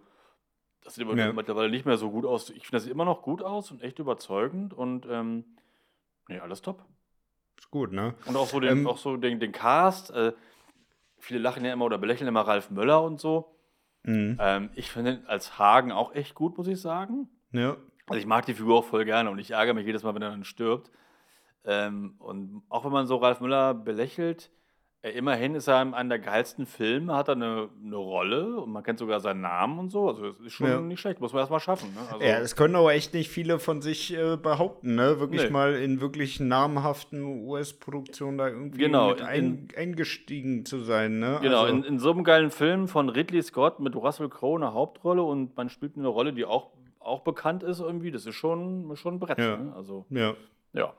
das 0.84 0.96
sieht 0.96 1.06
aber 1.06 1.16
Ja. 1.18 1.34
mittlerweile 1.34 1.70
nicht 1.70 1.86
mehr 1.86 1.98
so 1.98 2.10
gut 2.12 2.26
aus. 2.26 2.50
Ich 2.50 2.64
finde, 2.66 2.78
das 2.78 2.84
sieht 2.84 2.92
immer 2.94 3.06
noch 3.06 3.22
gut 3.22 3.42
aus 3.42 3.72
und 3.72 3.82
echt 3.82 4.00
überzeugend 4.00 4.74
und 4.74 5.06
ähm, 5.10 5.44
nee, 6.28 6.40
alles 6.40 6.62
top. 6.62 6.84
Ist 7.58 7.70
gut, 7.72 7.92
ne? 7.92 8.16
Und 8.26 8.36
auch 8.36 8.48
so 8.48 8.60
den, 8.60 8.80
Ähm, 8.80 8.88
auch 8.88 8.98
so 8.98 9.18
den, 9.18 9.40
den 9.40 9.52
Cast. 9.52 10.12
Äh, 10.12 10.34
viele 11.18 11.40
lachen 11.40 11.66
ja 11.66 11.74
immer 11.74 11.86
oder 11.86 11.98
belächeln 11.98 12.28
immer 12.28 12.42
Ralf 12.42 12.70
Möller 12.72 13.04
und 13.04 13.20
so. 13.20 13.56
Mhm. 14.04 14.38
Ähm, 14.40 14.70
ich 14.76 14.90
finde 14.92 15.12
ihn 15.16 15.26
als 15.28 15.60
Hagen 15.60 15.92
auch 15.92 16.14
echt 16.16 16.36
gut, 16.36 16.58
muss 16.58 16.68
ich 16.68 16.80
sagen. 16.80 17.28
Ja. 17.52 17.76
Also 18.08 18.20
ich 18.20 18.26
mag 18.26 18.46
die 18.46 18.54
Figur 18.54 18.78
auch 18.80 18.86
voll 18.86 19.06
gerne 19.06 19.30
und 19.30 19.40
ich 19.40 19.52
ärgere 19.52 19.74
mich 19.74 19.86
jedes 19.86 20.04
Mal, 20.04 20.16
wenn 20.16 20.22
er 20.22 20.32
dann 20.32 20.46
stirbt. 20.46 20.90
Ähm, 21.66 22.16
und 22.20 22.64
auch 22.70 22.86
wenn 22.86 22.92
man 22.94 23.06
so 23.06 23.18
Ralf 23.18 23.42
Müller 23.42 23.74
belächelt, 23.74 24.50
äh, 25.02 25.12
immerhin 25.12 25.56
ist 25.56 25.68
er 25.68 25.82
in 25.82 25.94
einem 25.94 26.10
der 26.10 26.20
geilsten 26.20 26.66
Filme, 26.66 27.16
hat 27.16 27.30
er 27.30 27.36
eine, 27.36 27.70
eine 27.84 27.96
Rolle 27.96 28.60
und 28.60 28.72
man 28.72 28.84
kennt 28.84 29.00
sogar 29.00 29.20
seinen 29.22 29.42
Namen 29.42 29.80
und 29.80 29.90
so. 29.92 30.08
Also 30.10 30.26
es 30.26 30.40
ist 30.40 30.54
schon 30.54 30.68
Ja. 30.68 30.82
nicht 30.82 31.00
schlecht, 31.00 31.22
muss 31.22 31.32
man 31.32 31.40
erstmal 31.42 31.62
schaffen. 31.62 31.94
Ne? 31.94 32.02
Also, 32.12 32.26
Ja, 32.26 32.40
das 32.40 32.56
können 32.56 32.76
aber 32.76 32.94
echt 32.94 33.14
nicht 33.14 33.30
viele 33.30 33.60
von 33.60 33.82
sich 33.82 34.14
äh, 34.14 34.36
behaupten, 34.36 34.96
ne? 34.96 35.20
Wirklich 35.20 35.44
Nee. 35.44 35.50
mal 35.52 35.76
in 35.76 36.02
wirklich 36.02 36.40
namhaften 36.40 37.24
US-Produktionen 37.48 38.38
da 38.38 38.48
irgendwie 38.50 38.80
Genau, 38.80 39.10
mit 39.10 39.22
ein, 39.22 39.70
eingestiegen 39.78 40.66
zu 40.66 40.80
sein, 40.80 41.20
ne? 41.20 41.40
Genau, 41.42 41.62
also, 41.64 41.76
in, 41.76 41.84
in 41.84 42.00
so 42.00 42.12
einem 42.12 42.24
geilen 42.24 42.52
Film 42.52 42.88
von 42.88 43.08
Ridley 43.10 43.42
Scott 43.42 43.80
mit 43.80 43.96
Russell 43.96 44.30
Crowe 44.30 44.58
eine 44.58 44.74
Hauptrolle 44.74 45.24
und 45.24 45.56
man 45.56 45.70
spielt 45.70 45.96
eine 45.98 46.08
Rolle, 46.10 46.34
die 46.34 46.44
auch, 46.46 46.72
auch 47.00 47.22
bekannt 47.22 47.64
ist 47.64 47.80
irgendwie. 47.80 48.12
Das 48.12 48.26
ist 48.26 48.36
schon, 48.36 48.94
schon 48.98 49.16
ein 49.16 49.20
Brett. 49.20 49.38
Ja. 49.40 49.56
Ne? 49.58 49.74
Also, 49.76 50.06
ja, 50.10 50.34
ja. 50.74 50.94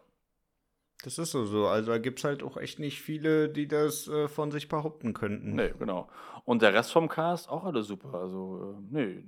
Das 1.03 1.19
ist 1.19 1.31
so 1.33 1.45
so. 1.45 1.67
Also 1.67 1.91
da 1.93 1.99
gibt 1.99 2.19
es 2.19 2.25
halt 2.25 2.43
auch 2.43 2.57
echt 2.57 2.79
nicht 2.79 3.01
viele, 3.01 3.49
die 3.49 3.69
das 3.69 4.09
äh, 4.09 4.29
von 4.29 4.51
sich 4.51 4.69
behaupten 4.69 5.13
könnten. 5.15 5.55
Nee, 5.55 5.73
genau. 5.79 6.09
Und 6.45 6.63
der 6.63 6.75
Rest 6.75 6.93
vom 6.93 7.09
Cast 7.09 7.49
auch 7.49 7.65
alle 7.65 7.83
super. 7.83 8.15
Also, 8.15 8.77
äh, 8.79 8.83
nee. 8.91 9.25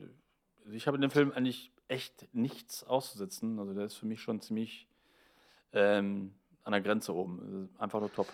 Ich 0.73 0.87
habe 0.87 0.97
in 0.97 1.03
dem 1.03 1.11
Film 1.11 1.33
eigentlich 1.33 1.73
echt 1.89 2.29
nichts 2.33 2.85
auszusetzen. 2.85 3.59
Also, 3.59 3.75
der 3.75 3.87
ist 3.87 3.97
für 3.97 4.07
mich 4.07 4.21
schon 4.21 4.41
ziemlich 4.41 4.89
ähm, 5.73 6.35
an 6.65 6.73
der 6.73 6.81
Grenze 6.81 7.15
oben. 7.15 7.41
Also 7.41 7.69
Einfach 7.79 8.01
nur 8.01 8.13
top. 8.13 8.29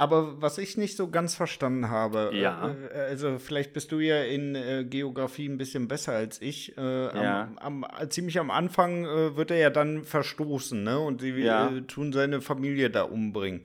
Aber 0.00 0.40
was 0.40 0.56
ich 0.56 0.78
nicht 0.78 0.96
so 0.96 1.10
ganz 1.10 1.34
verstanden 1.34 1.90
habe, 1.90 2.30
Ja. 2.34 2.74
äh, 2.94 2.98
also 3.10 3.38
vielleicht 3.38 3.74
bist 3.74 3.92
du 3.92 4.00
ja 4.00 4.22
in 4.22 4.54
äh, 4.54 4.84
Geografie 4.88 5.46
ein 5.46 5.58
bisschen 5.58 5.88
besser 5.88 6.12
als 6.14 6.40
ich. 6.40 6.76
Äh, 6.78 6.80
Ja. 7.14 7.52
am, 7.60 7.84
am, 7.84 8.10
ziemlich 8.10 8.38
am 8.38 8.50
Anfang 8.50 9.04
äh, 9.04 9.36
wird 9.36 9.50
er 9.50 9.58
ja 9.58 9.68
dann 9.68 10.04
verstoßen, 10.04 10.82
ne? 10.82 10.98
Und 10.98 11.20
sie 11.20 11.30
Ja. 11.32 11.68
äh, 11.68 11.82
tun 11.82 12.14
seine 12.14 12.40
Familie 12.40 12.88
da 12.88 13.02
umbringen. 13.02 13.62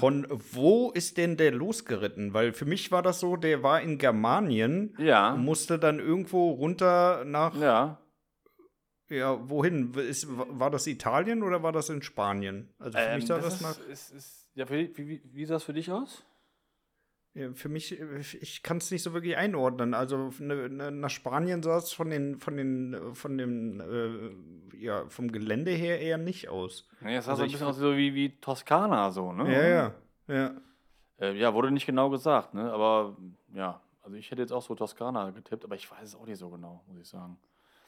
Von 0.00 0.26
wo 0.52 0.90
ist 0.90 1.16
denn 1.16 1.36
der 1.36 1.52
losgeritten? 1.52 2.34
Weil 2.34 2.52
für 2.52 2.64
mich 2.64 2.90
war 2.90 3.02
das 3.02 3.20
so, 3.20 3.36
der 3.36 3.62
war 3.62 3.80
in 3.80 3.98
Germanien 3.98 4.96
musste 5.36 5.78
dann 5.78 6.00
irgendwo 6.00 6.50
runter 6.50 7.24
nach, 7.24 7.54
ja, 7.54 8.00
Ja. 9.08 9.38
wohin? 9.48 9.94
Ist, 9.94 10.26
war 10.28 10.70
das 10.70 10.86
Italien 10.88 11.42
oder 11.44 11.62
war 11.62 11.70
das 11.72 11.88
in 11.88 12.02
Spanien? 12.02 12.68
Also 12.80 12.98
für 12.98 13.04
Ähm, 13.04 13.14
mich 13.16 13.26
sah 13.26 13.38
das 13.38 13.60
das, 13.60 13.60
nach, 13.60 13.86
ist, 13.88 14.10
ist, 14.12 14.47
ja, 14.58 14.68
wie, 14.70 14.96
wie, 14.96 15.22
wie 15.24 15.44
sah 15.44 15.54
das 15.54 15.64
für 15.64 15.72
dich 15.72 15.90
aus? 15.90 16.24
für 17.54 17.68
mich, 17.68 18.00
äh, 18.00 18.18
ich 18.40 18.62
kann 18.62 18.78
es 18.78 18.90
nicht 18.90 19.02
so 19.02 19.12
wirklich 19.12 19.36
einordnen. 19.36 19.94
Also 19.94 20.32
ne, 20.40 20.68
ne, 20.68 20.90
nach 20.90 21.10
Spanien 21.10 21.62
sah 21.62 21.76
es 21.76 21.92
von 21.92 22.10
den, 22.10 22.40
von 22.40 22.56
den, 22.56 22.94
äh, 22.94 23.14
von 23.14 23.38
dem, 23.38 23.80
äh, 23.80 24.76
ja, 24.76 25.04
vom 25.08 25.30
Gelände 25.30 25.70
her 25.70 26.00
eher 26.00 26.18
nicht 26.18 26.48
aus. 26.48 26.88
Nee, 27.00 27.16
es 27.16 27.26
sah 27.26 27.32
Also 27.32 27.42
so 27.42 27.46
ein 27.46 27.52
bisschen 27.52 27.66
aus 27.68 27.76
so 27.76 27.96
wie, 27.96 28.14
wie 28.14 28.40
Toskana, 28.40 29.10
so, 29.10 29.32
ne? 29.32 29.52
Ja, 29.52 29.68
ja, 29.68 29.94
ja. 30.26 30.54
Äh, 31.20 31.36
ja, 31.36 31.54
wurde 31.54 31.70
nicht 31.70 31.86
genau 31.86 32.10
gesagt, 32.10 32.54
ne? 32.54 32.72
Aber 32.72 33.16
ja, 33.54 33.80
also 34.02 34.16
ich 34.16 34.30
hätte 34.30 34.42
jetzt 34.42 34.52
auch 34.52 34.62
so 34.62 34.74
Toskana 34.74 35.30
getippt, 35.30 35.64
aber 35.64 35.76
ich 35.76 35.88
weiß 35.90 36.02
es 36.02 36.16
auch 36.16 36.26
nicht 36.26 36.38
so 36.38 36.48
genau, 36.50 36.82
muss 36.88 36.98
ich 36.98 37.08
sagen. 37.08 37.38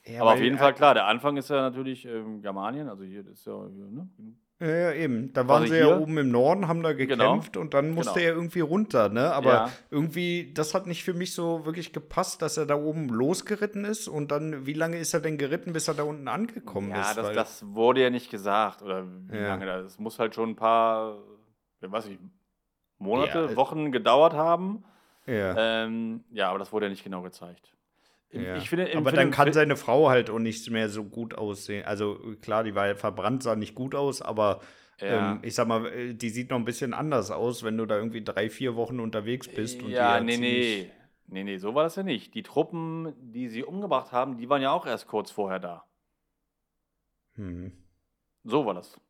Ja, 0.05 0.23
Aber 0.23 0.35
auf 0.35 0.41
jeden 0.41 0.57
äh, 0.57 0.61
Fall, 0.61 0.75
klar, 0.75 0.95
der 0.95 1.07
Anfang 1.07 1.37
ist 1.37 1.51
ja 1.51 1.61
natürlich 1.61 2.05
ähm, 2.07 2.41
Germanien, 2.41 2.89
also 2.89 3.05
hier 3.05 3.27
ist 3.27 3.47
ja, 3.47 3.67
hier, 3.69 3.87
ne? 3.87 4.09
Ja, 4.61 4.69
ja, 4.69 4.93
eben. 4.93 5.33
Da 5.33 5.49
waren 5.49 5.67
sie 5.67 5.79
ja 5.79 5.87
hier- 5.87 6.01
oben 6.01 6.19
im 6.19 6.31
Norden, 6.31 6.69
haben 6.69 6.83
da 6.83 6.93
gekämpft 6.93 7.57
und 7.57 7.73
dann 7.73 7.93
musste 7.93 8.21
Genau. 8.21 8.27
er 8.27 8.35
irgendwie 8.35 8.61
runter, 8.61 9.09
ne? 9.09 9.33
Aber 9.33 9.51
Ja. 9.53 9.71
irgendwie, 9.91 10.53
das 10.53 10.75
hat 10.75 10.87
nicht 10.87 11.03
für 11.03 11.15
mich 11.15 11.35
so 11.35 11.65
wirklich 11.65 11.95
gepasst, 11.95 12.43
dass 12.43 12.59
er 12.59 12.67
da 12.67 12.75
oben 12.77 13.09
losgeritten 13.09 13.87
ist 13.87 14.07
und 14.07 14.31
dann, 14.31 14.67
wie 14.67 14.75
lange 14.75 14.99
ist 14.99 15.15
er 15.15 15.21
denn 15.21 15.39
geritten, 15.39 15.73
bis 15.73 15.89
er 15.89 15.95
da 15.95 16.03
unten 16.03 16.29
angekommen 16.29 16.91
Ja, 16.91 17.01
ist? 17.01 17.17
das, 17.17 17.27
Weil- 17.29 17.35
das 17.35 17.65
wurde 17.75 18.03
ja 18.03 18.11
nicht 18.11 18.31
gesagt. 18.31 18.83
Oder 18.83 19.07
wie 19.29 19.37
Ja. 19.37 19.49
lange 19.49 19.65
das? 19.65 19.85
Es 19.93 19.99
muss 19.99 20.19
halt 20.19 20.35
schon 20.35 20.51
ein 20.51 20.57
paar, 20.57 21.17
ich 21.81 21.91
weiß 21.91 22.05
nicht, 22.07 22.21
Monate, 22.99 23.47
Ja, 23.51 23.57
Wochen 23.57 23.93
gedauert 23.93 24.35
haben. 24.35 24.85
ja. 25.25 25.55
Ähm, 25.85 26.23
ja, 26.33 26.51
aber 26.51 26.59
das 26.59 26.71
wurde 26.71 26.85
ja 26.85 26.91
nicht 26.91 27.03
genau 27.03 27.23
gezeigt. 27.23 27.73
Ja. 28.33 28.57
Ich 28.57 28.69
finde, 28.69 28.97
Aber 28.97 29.11
dann 29.13 29.31
kann 29.31 29.53
seine 29.53 29.77
Frau 29.77 30.09
halt 30.09 30.31
auch 30.31 30.39
nicht 30.39 30.71
mehr 30.71 30.89
so 30.89 31.05
gut 31.05 31.35
aussehen. 31.35 31.85
Also 31.85 32.21
klar, 32.41 32.63
die 32.63 32.75
war 32.75 32.95
verbrannt, 32.95 33.43
sah 33.43 33.57
nicht 33.57 33.75
gut 33.75 33.95
aus, 33.95 34.23
aber 34.23 34.61
Ja. 35.01 35.33
ähm, 35.33 35.41
ich 35.43 35.55
sag 35.55 35.67
mal, 35.67 35.87
äh, 35.87 36.15
die 36.15 36.29
sieht 36.31 36.51
noch 36.51 36.59
ein 36.59 36.65
bisschen 36.65 36.95
anders 36.95 37.31
aus, 37.31 37.65
wenn 37.65 37.77
du 37.77 37.87
da 37.87 37.97
irgendwie 37.97 38.23
drei, 38.23 38.49
vier 38.49 38.77
Wochen 38.77 39.01
unterwegs 39.01 39.49
bist. 39.49 39.83
Ja, 39.83 40.21
nee, 40.21 40.37
nee. 40.37 40.91
Nee, 41.27 41.45
nee, 41.45 41.59
so 41.59 41.75
war 41.75 41.85
das 41.85 41.95
ja 41.97 42.03
nicht. 42.03 42.35
Die 42.35 42.43
Truppen, 42.43 43.15
die 43.33 43.49
sie 43.49 43.63
umgebracht 43.63 44.11
haben, 44.11 44.37
die 44.37 44.49
waren 44.49 44.63
ja 44.63 44.73
auch 44.73 44.85
erst 44.85 45.07
kurz 45.07 45.31
vorher 45.31 45.61
da. 45.61 45.85
Hm. 47.37 47.73
So 48.43 48.67
war 48.67 48.75
das. 48.75 49.01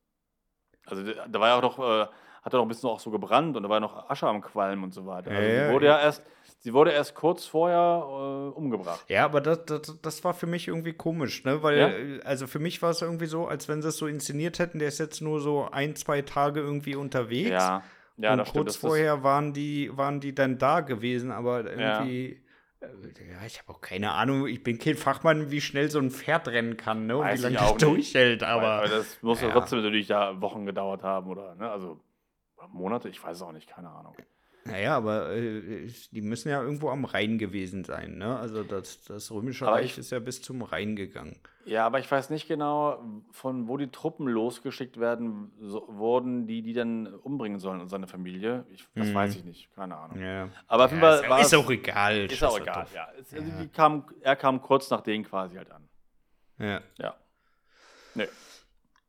Also 0.87 1.03
da 1.05 1.41
war 1.41 1.49
ja 1.49 1.57
auch 1.59 1.63
noch, 1.63 1.79
äh, 1.79 2.07
hat 2.43 2.53
er 2.55 2.57
noch 2.59 2.65
ein 2.65 2.69
bisschen 2.69 2.89
auch 2.89 3.01
so 3.01 3.11
gebrannt 3.11 3.57
und 3.57 3.63
da 3.63 3.69
war 3.69 3.77
ja 3.77 3.81
noch 3.81 4.09
Asche 4.11 4.27
am 4.27 4.41
Qualm 4.41 4.83
und 4.83 4.95
so 4.95 5.07
weiter. 5.07 5.31
Also 5.31 5.43
Ja, 5.43 5.49
ja, 5.49 5.67
sie 5.67 5.73
wurde 5.73 5.87
ja 5.87 6.01
erst, 6.01 6.23
sie 6.61 6.73
wurde 6.73 6.91
erst 6.93 7.15
kurz 7.15 7.45
vorher 7.47 8.03
äh, 8.07 8.59
umgebracht. 8.59 9.05
Ja, 9.09 9.25
aber 9.27 9.41
das, 9.41 9.65
das, 9.67 9.99
das 10.01 10.25
war 10.25 10.33
für 10.35 10.47
mich 10.47 10.67
irgendwie 10.69 10.93
komisch, 10.95 11.45
ne? 11.45 11.63
Weil, 11.63 11.79
Ja? 11.79 12.25
also 12.25 12.47
für 12.47 12.59
mich 12.59 12.81
war 12.83 12.91
es 12.91 13.03
irgendwie 13.03 13.27
so, 13.27 13.47
als 13.47 13.69
wenn 13.69 13.83
sie 13.83 13.89
es 13.89 13.97
so 13.99 14.07
inszeniert 14.07 14.59
hätten, 14.59 14.79
der 14.79 14.89
ist 14.89 14.99
jetzt 14.99 15.21
nur 15.21 15.41
so 15.41 15.69
ein, 15.71 15.97
zwei 15.97 16.23
Tage 16.23 16.61
irgendwie 16.61 16.97
unterwegs. 16.97 17.51
Ja, 17.51 17.83
ja, 18.17 18.33
und 18.33 18.41
stimmt. 18.41 18.57
kurz 18.57 18.75
ist- 18.75 18.81
vorher 18.81 19.23
waren 19.23 19.53
die, 19.53 19.97
waren 19.97 20.21
die 20.21 20.35
dann 20.35 20.59
da 20.59 20.81
gewesen, 20.81 21.31
aber 21.31 21.65
irgendwie. 21.71 22.41
Ja, 22.83 23.47
ich 23.47 23.59
habe 23.59 23.73
auch 23.73 23.81
keine 23.81 24.13
Ahnung. 24.13 24.47
Ich 24.47 24.63
bin 24.63 24.79
kein 24.79 24.97
Fachmann, 24.97 25.51
wie 25.51 25.61
schnell 25.61 25.91
so 25.91 25.99
ein 25.99 26.11
Pferd 26.11 26.49
rennen 26.49 26.77
kann, 26.79 27.07
ne? 27.07 27.19
Und 27.19 27.25
Weiß 27.25 27.41
wie 27.41 27.43
lange 27.43 27.57
das 27.57 27.77
durchhält. 27.77 28.43
Aber, 28.43 28.69
Aber 28.69 28.89
das 28.89 29.23
muss 29.23 29.41
ja 29.43 29.49
ja. 29.49 29.53
trotzdem 29.53 29.83
natürlich 29.83 30.07
da 30.07 30.41
Wochen 30.41 30.65
gedauert 30.65 31.03
haben 31.03 31.29
oder, 31.29 31.55
ne? 31.57 31.71
Also 31.71 32.01
Monate, 32.69 33.09
ich 33.09 33.23
weiß 33.23 33.37
es 33.37 33.43
auch 33.43 33.53
nicht, 33.53 33.69
keine 33.69 33.91
Ahnung. 33.91 34.15
Naja, 34.65 34.97
aber 34.97 35.31
äh, 35.35 35.89
die 36.13 36.21
müssen 36.21 36.49
ja 36.51 36.63
irgendwo 36.63 36.91
am 36.91 37.05
Rhein 37.05 37.39
gewesen 37.39 37.85
sein, 37.85 38.19
ne? 38.19 38.39
Also 38.39 38.63
das, 38.63 39.03
das 39.05 39.31
Römische 39.31 39.67
Aber 39.67 39.77
Reich 39.77 39.93
ich- 39.93 39.99
ist 39.99 40.11
ja 40.11 40.19
bis 40.19 40.43
zum 40.43 40.63
Rhein 40.63 40.97
gegangen. 40.97 41.37
Ja, 41.67 41.87
aber 41.87 41.99
ich 42.01 42.11
weiß 42.11 42.31
nicht 42.31 42.49
genau, 42.49 43.03
von 43.31 43.69
wo 43.69 43.77
die 43.77 43.91
Truppen 43.91 44.27
losgeschickt 44.27 44.99
werden 44.99 45.53
so, 45.61 45.87
wurden, 45.89 46.47
die 46.47 46.63
die 46.63 46.73
dann 46.73 47.07
umbringen 47.07 47.59
sollen 47.59 47.81
und 47.81 47.89
seine 47.89 48.07
Familie. 48.07 48.65
Ich, 48.73 48.87
das 48.95 49.09
Mhm. 49.09 49.15
weiß 49.15 49.37
ich 49.37 49.45
nicht, 49.45 49.75
keine 49.75 49.97
Ahnung. 49.97 50.21
Ja. 50.21 50.49
Aber 50.67 50.87
auf 50.87 50.91
jeden 50.91 51.03
Fall 51.03 51.21
ist, 51.23 51.29
war 51.29 51.41
ist 51.41 51.55
auch 51.55 51.71
egal. 51.71 52.27
Ist 52.27 52.43
auch 52.43 52.59
egal, 52.59 52.87
ja. 52.95 53.09
Es, 53.21 53.33
also 53.35 53.47
Ja. 53.47 53.67
kam, 53.75 54.05
er 54.23 54.37
kam 54.37 54.61
kurz 54.63 54.91
nach 54.91 55.03
denen 55.03 55.25
quasi 55.25 55.57
halt 55.57 55.71
an. 55.71 55.89
Ja. 56.59 56.81
Ja. 56.99 57.15
Nee. 58.15 58.27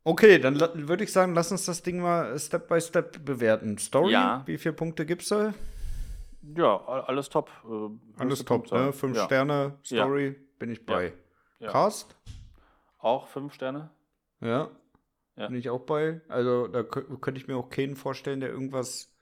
Okay, 0.03 0.39
dann 0.39 0.59
würde 0.87 1.03
ich 1.03 1.11
sagen, 1.11 1.35
lass 1.35 1.51
uns 1.51 1.65
das 1.65 1.83
Ding 1.83 1.99
mal 2.01 2.37
Step 2.39 2.67
by 2.67 2.81
Step 2.81 3.23
bewerten. 3.23 3.77
Story, 3.77 4.11
Ja. 4.13 4.41
wie 4.47 4.57
viele 4.57 4.73
Punkte 4.73 5.05
gibst 5.05 5.29
du? 5.31 5.53
Ja, 6.55 6.83
alles 6.85 7.29
top. 7.29 7.51
äh, 7.69 8.19
Alles 8.19 8.43
top, 8.43 8.71
ne? 8.71 8.91
Fünf 8.93 9.15
ja. 9.15 9.25
Sterne, 9.25 9.77
Story, 9.83 10.31
bin 10.57 10.71
ich 10.71 10.85
bei. 10.85 11.13
Ja. 11.59 11.69
Cast? 11.71 12.15
Auch 12.97 13.27
fünf 13.27 13.53
Sterne? 13.53 13.91
Ja. 14.39 14.71
Ja. 15.35 15.47
Bin 15.47 15.55
ich 15.55 15.69
auch 15.69 15.81
bei. 15.81 16.21
Also 16.29 16.67
da 16.67 16.79
kö- 16.79 17.19
könnte 17.19 17.39
ich 17.39 17.47
mir 17.47 17.55
auch 17.55 17.69
keinen 17.69 17.95
vorstellen, 17.95 18.39
der 18.39 18.49
irgendwas 18.49 19.15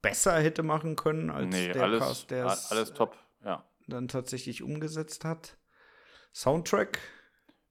besser 0.00 0.38
hätte 0.40 0.62
machen 0.62 0.96
können, 0.96 1.30
als 1.30 1.54
Nee, 1.54 1.72
der 1.72 1.82
alles, 1.82 2.00
Cast, 2.00 2.30
der 2.30 2.46
es 2.46 2.70
alles 2.72 2.92
top. 2.94 3.16
Ja. 3.44 3.64
dann 3.86 4.08
tatsächlich 4.08 4.62
umgesetzt 4.62 5.24
hat. 5.26 5.58
Soundtrack, 6.34 6.98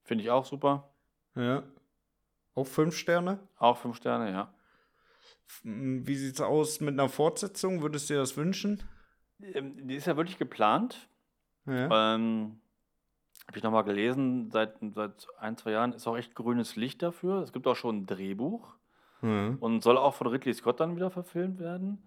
Finde 0.04 0.22
ich 0.22 0.30
auch 0.30 0.44
super. 0.46 0.94
ja. 1.34 1.64
Auch 2.54 2.66
fünf 2.66 2.96
Sterne. 2.96 3.38
Auch 3.58 3.78
fünf 3.78 3.96
Sterne, 3.96 4.30
ja. 4.30 4.52
Wie 5.62 6.14
sieht's 6.16 6.40
aus 6.40 6.80
mit 6.80 6.94
einer 6.94 7.08
Fortsetzung? 7.08 7.82
Würdest 7.82 8.08
du 8.08 8.14
dir 8.14 8.20
das 8.20 8.36
wünschen? 8.36 8.82
Ähm, 9.40 9.86
Die 9.86 9.94
ist 9.94 10.06
ja 10.06 10.16
wirklich 10.16 10.38
geplant. 10.38 11.08
Ja. 11.66 12.14
Ähm, 12.14 12.60
Habe 13.46 13.58
ich 13.58 13.62
nochmal 13.62 13.84
gelesen, 13.84 14.50
seit, 14.50 14.76
seit 14.94 15.26
ein, 15.38 15.56
zwei 15.56 15.72
Jahren 15.72 15.92
ist 15.92 16.06
auch 16.06 16.16
echt 16.16 16.34
grünes 16.34 16.76
Licht 16.76 17.02
dafür. 17.02 17.42
Es 17.42 17.52
gibt 17.52 17.66
auch 17.66 17.76
schon 17.76 17.98
ein 17.98 18.06
Drehbuch 18.06 18.74
ja. 19.22 19.56
und 19.60 19.82
soll 19.82 19.96
auch 19.96 20.14
von 20.14 20.26
Ridley 20.26 20.54
Scott 20.54 20.80
dann 20.80 20.96
wieder 20.96 21.10
verfilmt 21.10 21.60
werden. 21.60 22.02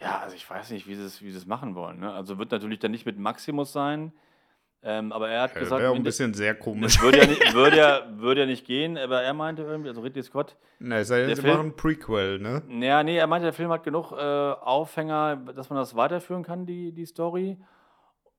Ja, 0.00 0.18
also 0.18 0.34
ich 0.34 0.48
weiß 0.48 0.70
nicht, 0.70 0.88
wie 0.88 0.96
sie 0.96 1.04
es, 1.04 1.22
wie 1.22 1.30
sie 1.30 1.38
es 1.38 1.46
machen 1.46 1.74
wollen. 1.74 2.00
Ne? 2.00 2.12
Also 2.12 2.38
wird 2.38 2.50
natürlich 2.50 2.80
dann 2.80 2.90
nicht 2.90 3.06
mit 3.06 3.18
Maximus 3.18 3.72
sein, 3.72 4.12
ähm, 4.82 5.12
aber 5.12 5.28
er 5.30 5.42
hat 5.42 5.54
gesagt, 5.54 5.80
Wäre 5.82 5.94
ein 5.94 6.02
bisschen 6.02 6.34
sehr 6.34 6.54
komisch. 6.54 7.00
würde 7.00 7.18
ja, 7.18 7.26
nicht, 7.26 7.40
würde, 7.54 7.76
ja, 7.76 8.18
würde 8.18 8.40
ja 8.40 8.46
nicht 8.46 8.66
gehen, 8.66 8.98
aber 8.98 9.22
er 9.22 9.32
meinte 9.34 9.62
irgendwie, 9.62 9.88
also 9.88 10.00
Ridley 10.00 10.22
Scott, 10.22 10.56
Na, 10.78 10.98
es 10.98 11.08
sei 11.08 11.26
denn, 11.26 11.36
sie 11.36 11.42
Film- 11.42 11.54
machen 11.56 11.66
ein 11.68 11.76
Prequel, 11.76 12.38
ne? 12.40 12.62
Ja, 12.84 13.02
nee, 13.02 13.16
er 13.16 13.26
meinte, 13.26 13.44
der 13.46 13.52
Film 13.52 13.70
hat 13.70 13.84
genug 13.84 14.12
äh, 14.12 14.16
Aufhänger, 14.16 15.36
dass 15.36 15.70
man 15.70 15.78
das 15.78 15.94
weiterführen 15.94 16.42
kann, 16.42 16.66
die, 16.66 16.92
die 16.92 17.06
Story. 17.06 17.58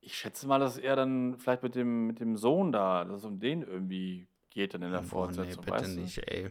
Ich 0.01 0.15
schätze 0.17 0.47
mal, 0.47 0.59
dass 0.59 0.77
er 0.77 0.97
dann 0.97 1.37
vielleicht 1.37 1.63
mit 1.63 1.75
dem, 1.75 2.07
mit 2.07 2.19
dem 2.19 2.35
Sohn 2.35 2.73
da, 2.73 3.05
dass 3.05 3.19
es 3.19 3.25
um 3.25 3.39
den 3.39 3.61
irgendwie 3.61 4.27
geht 4.49 4.73
dann 4.73 4.81
in 4.81 4.91
der 4.91 5.01
nee, 5.01 5.07
Fortsetzung, 5.07 5.63
bitte 5.63 5.77
weißt 5.77 5.95
du? 5.95 6.01
nicht, 6.01 6.17
ey. 6.29 6.49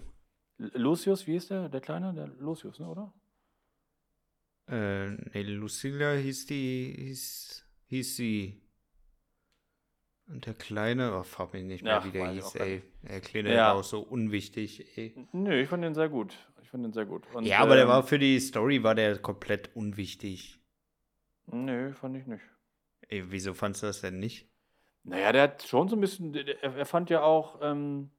Lucius, 0.57 1.27
wie 1.27 1.37
ist 1.37 1.51
der? 1.51 1.69
Der 1.69 1.81
Kleine? 1.81 2.15
Der 2.15 2.29
Lucius, 2.29 2.79
ne, 2.79 2.89
oder? 2.89 3.13
Äh, 4.69 5.11
nee, 5.35 5.43
Lucilla 5.43 6.13
hieß 6.15 6.47
die, 6.47 6.95
hieß, 6.99 7.67
hieß 7.89 8.17
sie. 8.17 8.62
Und 10.29 10.47
der 10.47 10.55
Kleine, 10.55 11.14
oh, 11.19 11.23
frag 11.25 11.52
mich 11.52 11.64
nicht 11.64 11.83
mehr, 11.85 11.99
Ach, 11.99 12.05
wie 12.07 12.11
der 12.11 12.31
hieß, 12.31 12.55
ey. 12.57 12.83
Der 13.02 13.21
Kleine 13.21 13.49
Ja. 13.50 13.55
der 13.55 13.64
war 13.64 13.75
auch 13.75 13.85
so 13.85 14.00
unwichtig, 14.00 14.97
ey. 14.97 15.14
Nö, 15.33 15.61
ich 15.61 15.69
fand 15.69 15.83
den 15.85 15.95
sehr 15.95 16.09
gut. 16.09 16.35
Ich 16.62 16.69
fand 16.71 16.85
den 16.85 16.93
sehr 16.93 17.05
gut. 17.07 17.25
Und, 17.35 17.45
ja, 17.45 17.59
aber 17.59 17.75
der 17.75 17.85
ähm, 17.85 17.91
war 17.91 18.02
für 18.02 18.19
die 18.19 18.38
Story 18.41 18.83
war 18.83 18.95
der 18.95 19.19
komplett 19.19 19.71
unwichtig. 19.75 20.61
Nö, 21.47 21.93
fand 21.93 22.17
ich 22.17 22.26
nicht. 22.26 22.43
Ey, 23.09 23.25
wieso 23.31 23.52
fandst 23.52 23.83
du 23.83 23.87
das 23.88 24.00
denn 24.00 24.19
nicht? 24.21 24.49
Naja, 25.05 25.33
der 25.33 25.43
hat 25.43 25.64
schon 25.64 25.88
so 25.88 25.97
ein 25.97 26.00
bisschen, 26.00 26.33
der- 26.33 26.45
der- 26.45 26.62
er, 26.62 26.87
fand 26.87 27.11
ja 27.11 27.23
auch 27.23 27.59
ähm, 27.61 28.11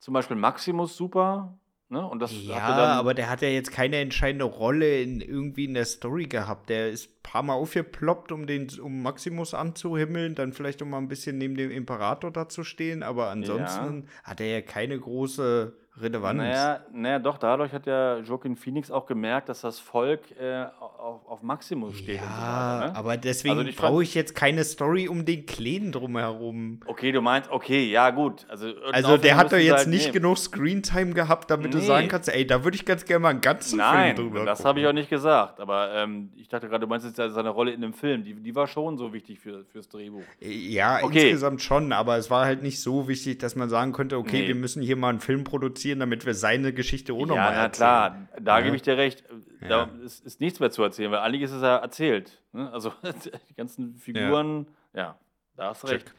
zum 0.00 0.14
Beispiel 0.14 0.36
Maximus 0.36 0.96
super, 0.96 1.58
ne? 1.90 2.04
Und 2.04 2.20
das 2.20 2.32
Ja, 2.32 2.58
aber 2.98 3.12
der 3.14 3.28
hat 3.28 3.42
ja 3.42 3.48
jetzt 3.48 3.70
keine 3.70 3.98
entscheidende 3.98 4.46
Rolle 4.46 5.02
in, 5.02 5.20
irgendwie 5.20 5.66
in 5.66 5.74
der 5.74 5.84
Story 5.84 6.24
gehabt. 6.24 6.70
Der 6.70 6.88
ist 6.90 7.13
paar 7.24 7.42
Mal 7.42 7.54
aufgeploppt, 7.54 8.30
um, 8.30 8.46
den, 8.46 8.68
um 8.80 9.02
Maximus 9.02 9.54
anzuhimmeln, 9.54 10.36
dann 10.36 10.52
vielleicht 10.52 10.80
um 10.82 10.90
mal 10.90 10.98
ein 10.98 11.08
bisschen 11.08 11.38
neben 11.38 11.56
dem 11.56 11.72
Imperator 11.72 12.30
da 12.30 12.48
zu 12.48 12.62
stehen, 12.62 13.02
aber 13.02 13.30
ansonsten 13.30 14.06
hat 14.22 14.40
er 14.40 14.46
ja 14.46 14.60
keine 14.60 14.96
große 15.00 15.72
Relevanz. 15.96 16.38
Naja, 16.38 16.80
naja, 16.92 17.18
doch, 17.20 17.38
dadurch 17.38 17.72
hat 17.72 17.86
ja 17.86 18.18
Joaquin 18.18 18.56
Phoenix 18.56 18.90
auch 18.90 19.06
gemerkt, 19.06 19.48
dass 19.48 19.60
das 19.60 19.78
Volk 19.78 20.22
äh, 20.40 20.64
auf, 20.80 21.24
auf 21.28 21.42
Maximus 21.44 21.96
steht 21.96 22.18
so 22.18 22.24
ja, 22.26 22.80
weiter. 22.80 22.86
Ne? 22.92 22.96
aber 22.96 23.16
deswegen 23.16 23.56
Also 23.58 23.68
ich 23.70 23.76
fand- 23.76 23.90
brauche 23.92 24.02
ich 24.02 24.12
jetzt 24.16 24.34
keine 24.34 24.64
Story 24.64 25.06
um 25.06 25.24
den 25.24 25.46
Kleinen 25.46 25.92
drumherum. 25.92 26.80
Okay, 26.86 27.12
du 27.12 27.20
meinst, 27.20 27.48
okay, 27.48 27.88
ja, 27.92 28.10
gut. 28.10 28.44
Also, 28.48 28.72
Also 28.90 29.16
der 29.18 29.36
hat 29.36 29.52
doch 29.52 29.56
jetzt 29.56 29.76
halt 29.76 29.88
nicht 29.88 30.06
nehmen. 30.06 30.14
genug 30.14 30.38
Screentime 30.38 31.12
gehabt, 31.12 31.48
damit 31.52 31.72
du 31.72 31.78
Nee. 31.78 31.86
sagen 31.86 32.08
kannst, 32.08 32.28
ey, 32.28 32.44
da 32.44 32.64
würde 32.64 32.74
ich 32.76 32.84
ganz 32.84 33.04
gerne 33.04 33.20
mal 33.20 33.28
einen 33.28 33.40
ganzen 33.40 33.78
Nein, 33.78 34.16
Film 34.16 34.30
drüber 34.32 34.44
das 34.44 34.64
habe 34.64 34.80
ich 34.80 34.86
auch 34.88 34.92
nicht 34.92 35.10
gesagt. 35.10 35.60
Aber 35.60 35.94
ähm, 35.94 36.32
ich 36.34 36.48
dachte 36.48 36.66
gerade, 36.68 36.80
du 36.80 36.86
meinst 36.88 37.06
jetzt 37.22 37.34
seine 37.34 37.50
Rolle 37.50 37.72
in 37.72 37.80
dem 37.80 37.92
Film. 37.92 38.24
Die, 38.24 38.34
die 38.34 38.54
war 38.54 38.66
schon 38.66 38.98
so 38.98 39.12
wichtig 39.12 39.38
für, 39.38 39.64
fürs 39.66 39.88
Drehbuch. 39.88 40.24
Ja, 40.40 41.00
Okay. 41.02 41.22
insgesamt 41.30 41.62
schon, 41.62 41.92
aber 41.92 42.16
es 42.16 42.30
war 42.30 42.44
halt 42.44 42.62
nicht 42.62 42.80
so 42.80 43.06
wichtig, 43.08 43.38
dass 43.38 43.54
man 43.56 43.68
sagen 43.68 43.92
könnte, 43.92 44.18
okay, 44.18 44.42
Nee. 44.42 44.48
wir 44.48 44.54
müssen 44.54 44.82
hier 44.82 44.96
mal 44.96 45.10
einen 45.10 45.20
Film 45.20 45.44
produzieren, 45.44 46.00
damit 46.00 46.26
wir 46.26 46.34
seine 46.34 46.72
Geschichte 46.72 47.12
auch 47.12 47.20
Ja, 47.20 47.26
nochmal 47.26 47.52
na 47.54 47.62
erzählen. 47.64 47.70
klar, 47.72 48.28
da 48.42 48.58
Ja. 48.58 48.64
gebe 48.64 48.76
ich 48.76 48.82
dir 48.82 48.96
recht. 48.96 49.24
Da 49.60 49.68
Ja. 49.84 49.90
ist, 50.04 50.24
ist 50.26 50.40
nichts 50.40 50.60
mehr 50.60 50.70
zu 50.70 50.82
erzählen, 50.82 51.10
weil 51.12 51.20
einiges 51.20 51.52
ist 51.52 51.62
ja 51.62 51.76
erzählt. 51.76 52.42
Ne? 52.52 52.70
Also 52.72 52.92
die 53.50 53.54
ganzen 53.54 53.94
Figuren, 53.96 54.66
ja, 54.92 55.18
da 55.56 55.68
hast 55.70 55.82
du 55.82 55.86
Check. 55.88 55.96
recht. 56.06 56.14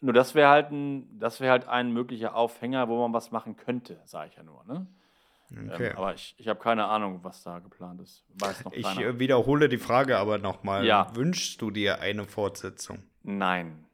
Nur 0.00 0.12
das 0.12 0.34
wäre 0.36 0.48
halt 0.50 0.70
ein, 0.70 1.18
das 1.18 1.40
wäre 1.40 1.50
halt 1.50 1.66
ein 1.66 1.92
möglicher 1.92 2.36
Aufhänger, 2.36 2.88
wo 2.88 3.00
man 3.00 3.12
was 3.12 3.32
machen 3.32 3.56
könnte, 3.56 4.00
sage 4.04 4.28
ich 4.30 4.36
ja 4.36 4.44
nur. 4.44 4.64
Ne? 4.68 4.86
Okay. 5.50 5.88
Ähm, 5.90 5.96
aber 5.96 6.14
ich, 6.14 6.34
ich 6.38 6.46
habe 6.48 6.60
keine 6.60 6.84
Ahnung, 6.86 7.20
was 7.22 7.42
da 7.42 7.58
geplant 7.58 8.00
ist. 8.02 8.24
Weiß 8.38 8.64
noch 8.64 8.72
ich 8.72 8.82
keiner. 8.82 9.18
wiederhole 9.18 9.68
die 9.68 9.78
Frage 9.78 10.18
aber 10.18 10.38
nochmal. 10.38 10.84
Ja. 10.84 11.10
Wünschst 11.14 11.60
du 11.62 11.70
dir 11.70 12.00
eine 12.00 12.24
Fortsetzung? 12.26 13.02
Nein. 13.22 13.84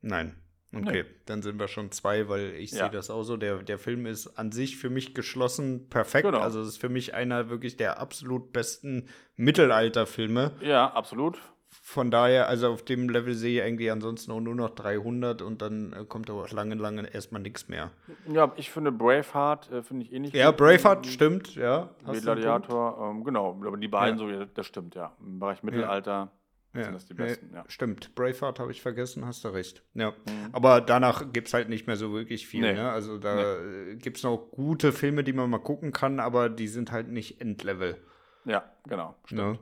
Nein. 0.00 0.34
Okay, 0.74 1.04
dann 1.24 1.40
sind 1.42 1.58
wir 1.58 1.68
schon 1.68 1.90
zwei, 1.90 2.28
weil 2.28 2.52
ich 2.54 2.72
Ja. 2.72 2.78
sehe 2.84 2.90
das 2.90 3.08
auch 3.08 3.22
so. 3.22 3.36
Der, 3.38 3.62
der 3.62 3.78
Film 3.78 4.04
ist 4.04 4.26
an 4.36 4.52
sich 4.52 4.76
für 4.76 4.90
mich 4.90 5.14
geschlossen 5.14 5.88
perfekt. 5.88 6.26
Genau. 6.26 6.40
Also 6.40 6.60
es 6.60 6.68
ist 6.68 6.76
für 6.80 6.88
mich 6.90 7.14
einer 7.14 7.48
wirklich 7.48 7.76
der 7.78 7.98
absolut 7.98 8.52
besten 8.52 9.08
Mittelalterfilme. 9.36 10.52
Ja, 10.60 10.92
absolut. 10.92 11.40
Von 11.82 12.10
daher, 12.10 12.48
also 12.48 12.68
auf 12.72 12.84
dem 12.84 13.08
Level 13.08 13.34
sehe 13.34 13.60
ich 13.60 13.66
eigentlich 13.66 13.90
ansonsten 13.90 14.32
auch 14.32 14.40
nur 14.40 14.54
noch 14.54 14.70
300 14.70 15.42
und 15.42 15.62
dann 15.62 15.92
äh, 15.92 16.04
kommt 16.04 16.28
aber 16.30 16.42
auch 16.42 16.50
lange, 16.50 16.74
lange 16.74 17.12
erstmal 17.12 17.42
nichts 17.42 17.68
mehr. 17.68 17.90
Ja, 18.28 18.52
ich 18.56 18.70
finde 18.70 18.92
Braveheart, 18.92 19.70
äh, 19.70 19.82
finde 19.82 20.04
ich 20.04 20.12
ähnlich. 20.12 20.32
Ja, 20.32 20.50
gut 20.50 20.58
Braveheart 20.58 21.06
stimmt, 21.06 21.54
ja. 21.54 21.90
Gladiator, 22.04 23.10
ähm, 23.10 23.24
genau. 23.24 23.52
Aber 23.64 23.76
die 23.76 23.88
beiden 23.88 24.18
so, 24.18 24.28
ja, 24.28 24.46
das 24.46 24.66
stimmt, 24.66 24.94
ja. 24.94 25.16
Im 25.20 25.38
Bereich 25.38 25.62
Mittelalter 25.62 26.32
Ja, 26.74 26.84
sind 26.84 26.94
das 26.94 27.06
die 27.06 27.14
nee, 27.14 27.22
besten, 27.22 27.54
ja. 27.54 27.64
Stimmt, 27.68 28.14
Braveheart 28.14 28.58
habe 28.58 28.72
ich 28.72 28.82
vergessen, 28.82 29.24
hast 29.24 29.44
du 29.44 29.48
recht. 29.48 29.82
Ja. 29.94 30.10
Mhm. 30.10 30.50
Aber 30.52 30.80
danach 30.80 31.32
gibt 31.32 31.48
es 31.48 31.54
halt 31.54 31.68
nicht 31.68 31.86
mehr 31.86 31.96
so 31.96 32.12
wirklich 32.12 32.46
viel. 32.46 32.60
Nee. 32.62 32.74
Ne? 32.74 32.90
Also 32.90 33.18
da 33.18 33.58
äh, 33.60 33.96
gibt 33.96 34.18
es 34.18 34.22
noch 34.22 34.36
gute 34.50 34.92
Filme, 34.92 35.24
die 35.24 35.32
man 35.32 35.48
mal 35.48 35.58
gucken 35.58 35.92
kann, 35.92 36.20
aber 36.20 36.48
die 36.48 36.68
sind 36.68 36.92
halt 36.92 37.08
nicht 37.08 37.40
Endlevel. 37.40 37.96
Ja, 38.44 38.64
genau. 38.88 39.16
Stimmt. 39.24 39.40
Ne? 39.40 39.58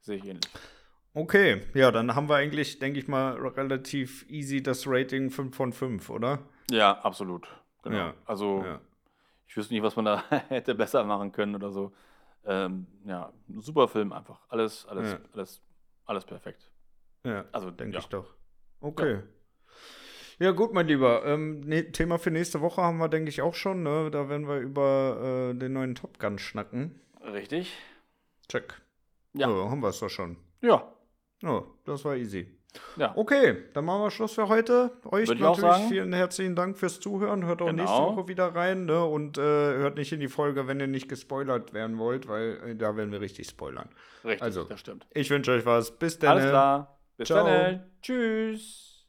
Sehe 0.00 0.16
ich 0.16 0.24
ähnlich. 0.24 0.50
Okay, 1.14 1.62
ja, 1.74 1.90
dann 1.90 2.14
haben 2.14 2.28
wir 2.28 2.36
eigentlich, 2.36 2.78
denke 2.78 2.98
ich 2.98 3.06
mal, 3.06 3.34
relativ 3.34 4.24
easy 4.30 4.62
das 4.62 4.86
Rating 4.86 5.30
5 5.30 5.54
von 5.54 5.72
5, 5.72 6.08
oder? 6.08 6.38
Ja, 6.70 6.98
absolut. 7.00 7.46
Genau. 7.82 7.96
Ja, 7.96 8.14
Also, 8.24 8.62
Ja. 8.64 8.80
ich 9.46 9.56
wüsste 9.56 9.74
nicht, 9.74 9.82
was 9.82 9.94
man 9.96 10.06
da 10.06 10.24
hätte 10.48 10.74
besser 10.74 11.04
machen 11.04 11.32
können 11.32 11.54
oder 11.54 11.70
so. 11.70 11.92
Ähm, 12.44 12.86
ja, 13.04 13.30
super 13.58 13.88
Film 13.88 14.12
einfach. 14.12 14.40
Alles, 14.48 14.86
alles, 14.86 15.12
Ja. 15.12 15.18
alles, 15.34 15.62
alles 16.06 16.24
perfekt. 16.24 16.70
Ja, 17.24 17.44
Also, 17.52 17.70
denke 17.70 17.98
ich 17.98 18.06
doch. 18.06 18.34
Okay. 18.80 19.20
Ja. 20.38 20.50
gut, 20.52 20.72
mein 20.72 20.86
Lieber. 20.88 21.24
Ähm, 21.26 21.60
ne, 21.60 21.92
Thema 21.92 22.18
für 22.18 22.30
nächste 22.30 22.60
Woche 22.62 22.80
haben 22.82 22.98
wir, 22.98 23.08
denke 23.08 23.28
ich, 23.28 23.42
auch 23.42 23.54
schon. 23.54 23.82
Ne? 23.82 24.10
Da 24.10 24.28
werden 24.28 24.48
wir 24.48 24.58
über 24.58 25.50
äh, 25.52 25.54
den 25.58 25.74
neuen 25.74 25.94
Top 25.94 26.18
Gun 26.18 26.38
schnacken. 26.38 26.98
Richtig? 27.20 27.76
Check. 28.48 28.80
Ja. 29.34 29.46
So, 29.48 29.70
haben 29.70 29.80
wir 29.80 29.88
es 29.90 30.00
doch 30.00 30.08
schon. 30.08 30.36
Ja. 30.62 30.90
Ja, 31.42 31.62
das 31.84 32.04
war 32.04 32.16
easy. 32.16 32.46
Ja. 32.96 33.12
Okay, 33.16 33.64
dann 33.74 33.84
machen 33.84 34.02
wir 34.02 34.10
Schluss 34.10 34.32
für 34.32 34.48
heute. 34.48 34.92
Euch 35.04 35.28
Würde 35.28 35.42
natürlich 35.42 35.88
vielen 35.88 36.12
herzlichen 36.14 36.56
Dank 36.56 36.78
fürs 36.78 37.00
Zuhören. 37.00 37.44
Hört 37.44 37.60
auch 37.60 37.66
Genau. 37.66 37.82
nächste 37.82 37.98
Woche 37.98 38.28
wieder 38.28 38.54
rein 38.54 38.86
ne? 38.86 39.04
und 39.04 39.36
äh, 39.36 39.40
hört 39.42 39.96
nicht 39.96 40.10
in 40.12 40.20
die 40.20 40.28
Folge, 40.28 40.66
wenn 40.68 40.80
ihr 40.80 40.86
nicht 40.86 41.08
gespoilert 41.08 41.74
werden 41.74 41.98
wollt, 41.98 42.28
weil 42.28 42.58
äh, 42.64 42.74
da 42.74 42.96
werden 42.96 43.12
wir 43.12 43.20
richtig 43.20 43.48
spoilern. 43.48 43.90
Richtig, 44.24 44.42
Also, 44.42 44.64
das 44.64 44.80
stimmt. 44.80 45.06
Ich 45.12 45.28
wünsche 45.28 45.52
euch 45.52 45.66
was. 45.66 45.90
Bis 45.98 46.18
dann. 46.18 46.30
Alles 46.38 46.48
klar. 46.48 46.98
Bis 47.18 47.28
Ciao. 47.28 47.44
dann. 47.46 47.90
Tschüss. 48.00 48.91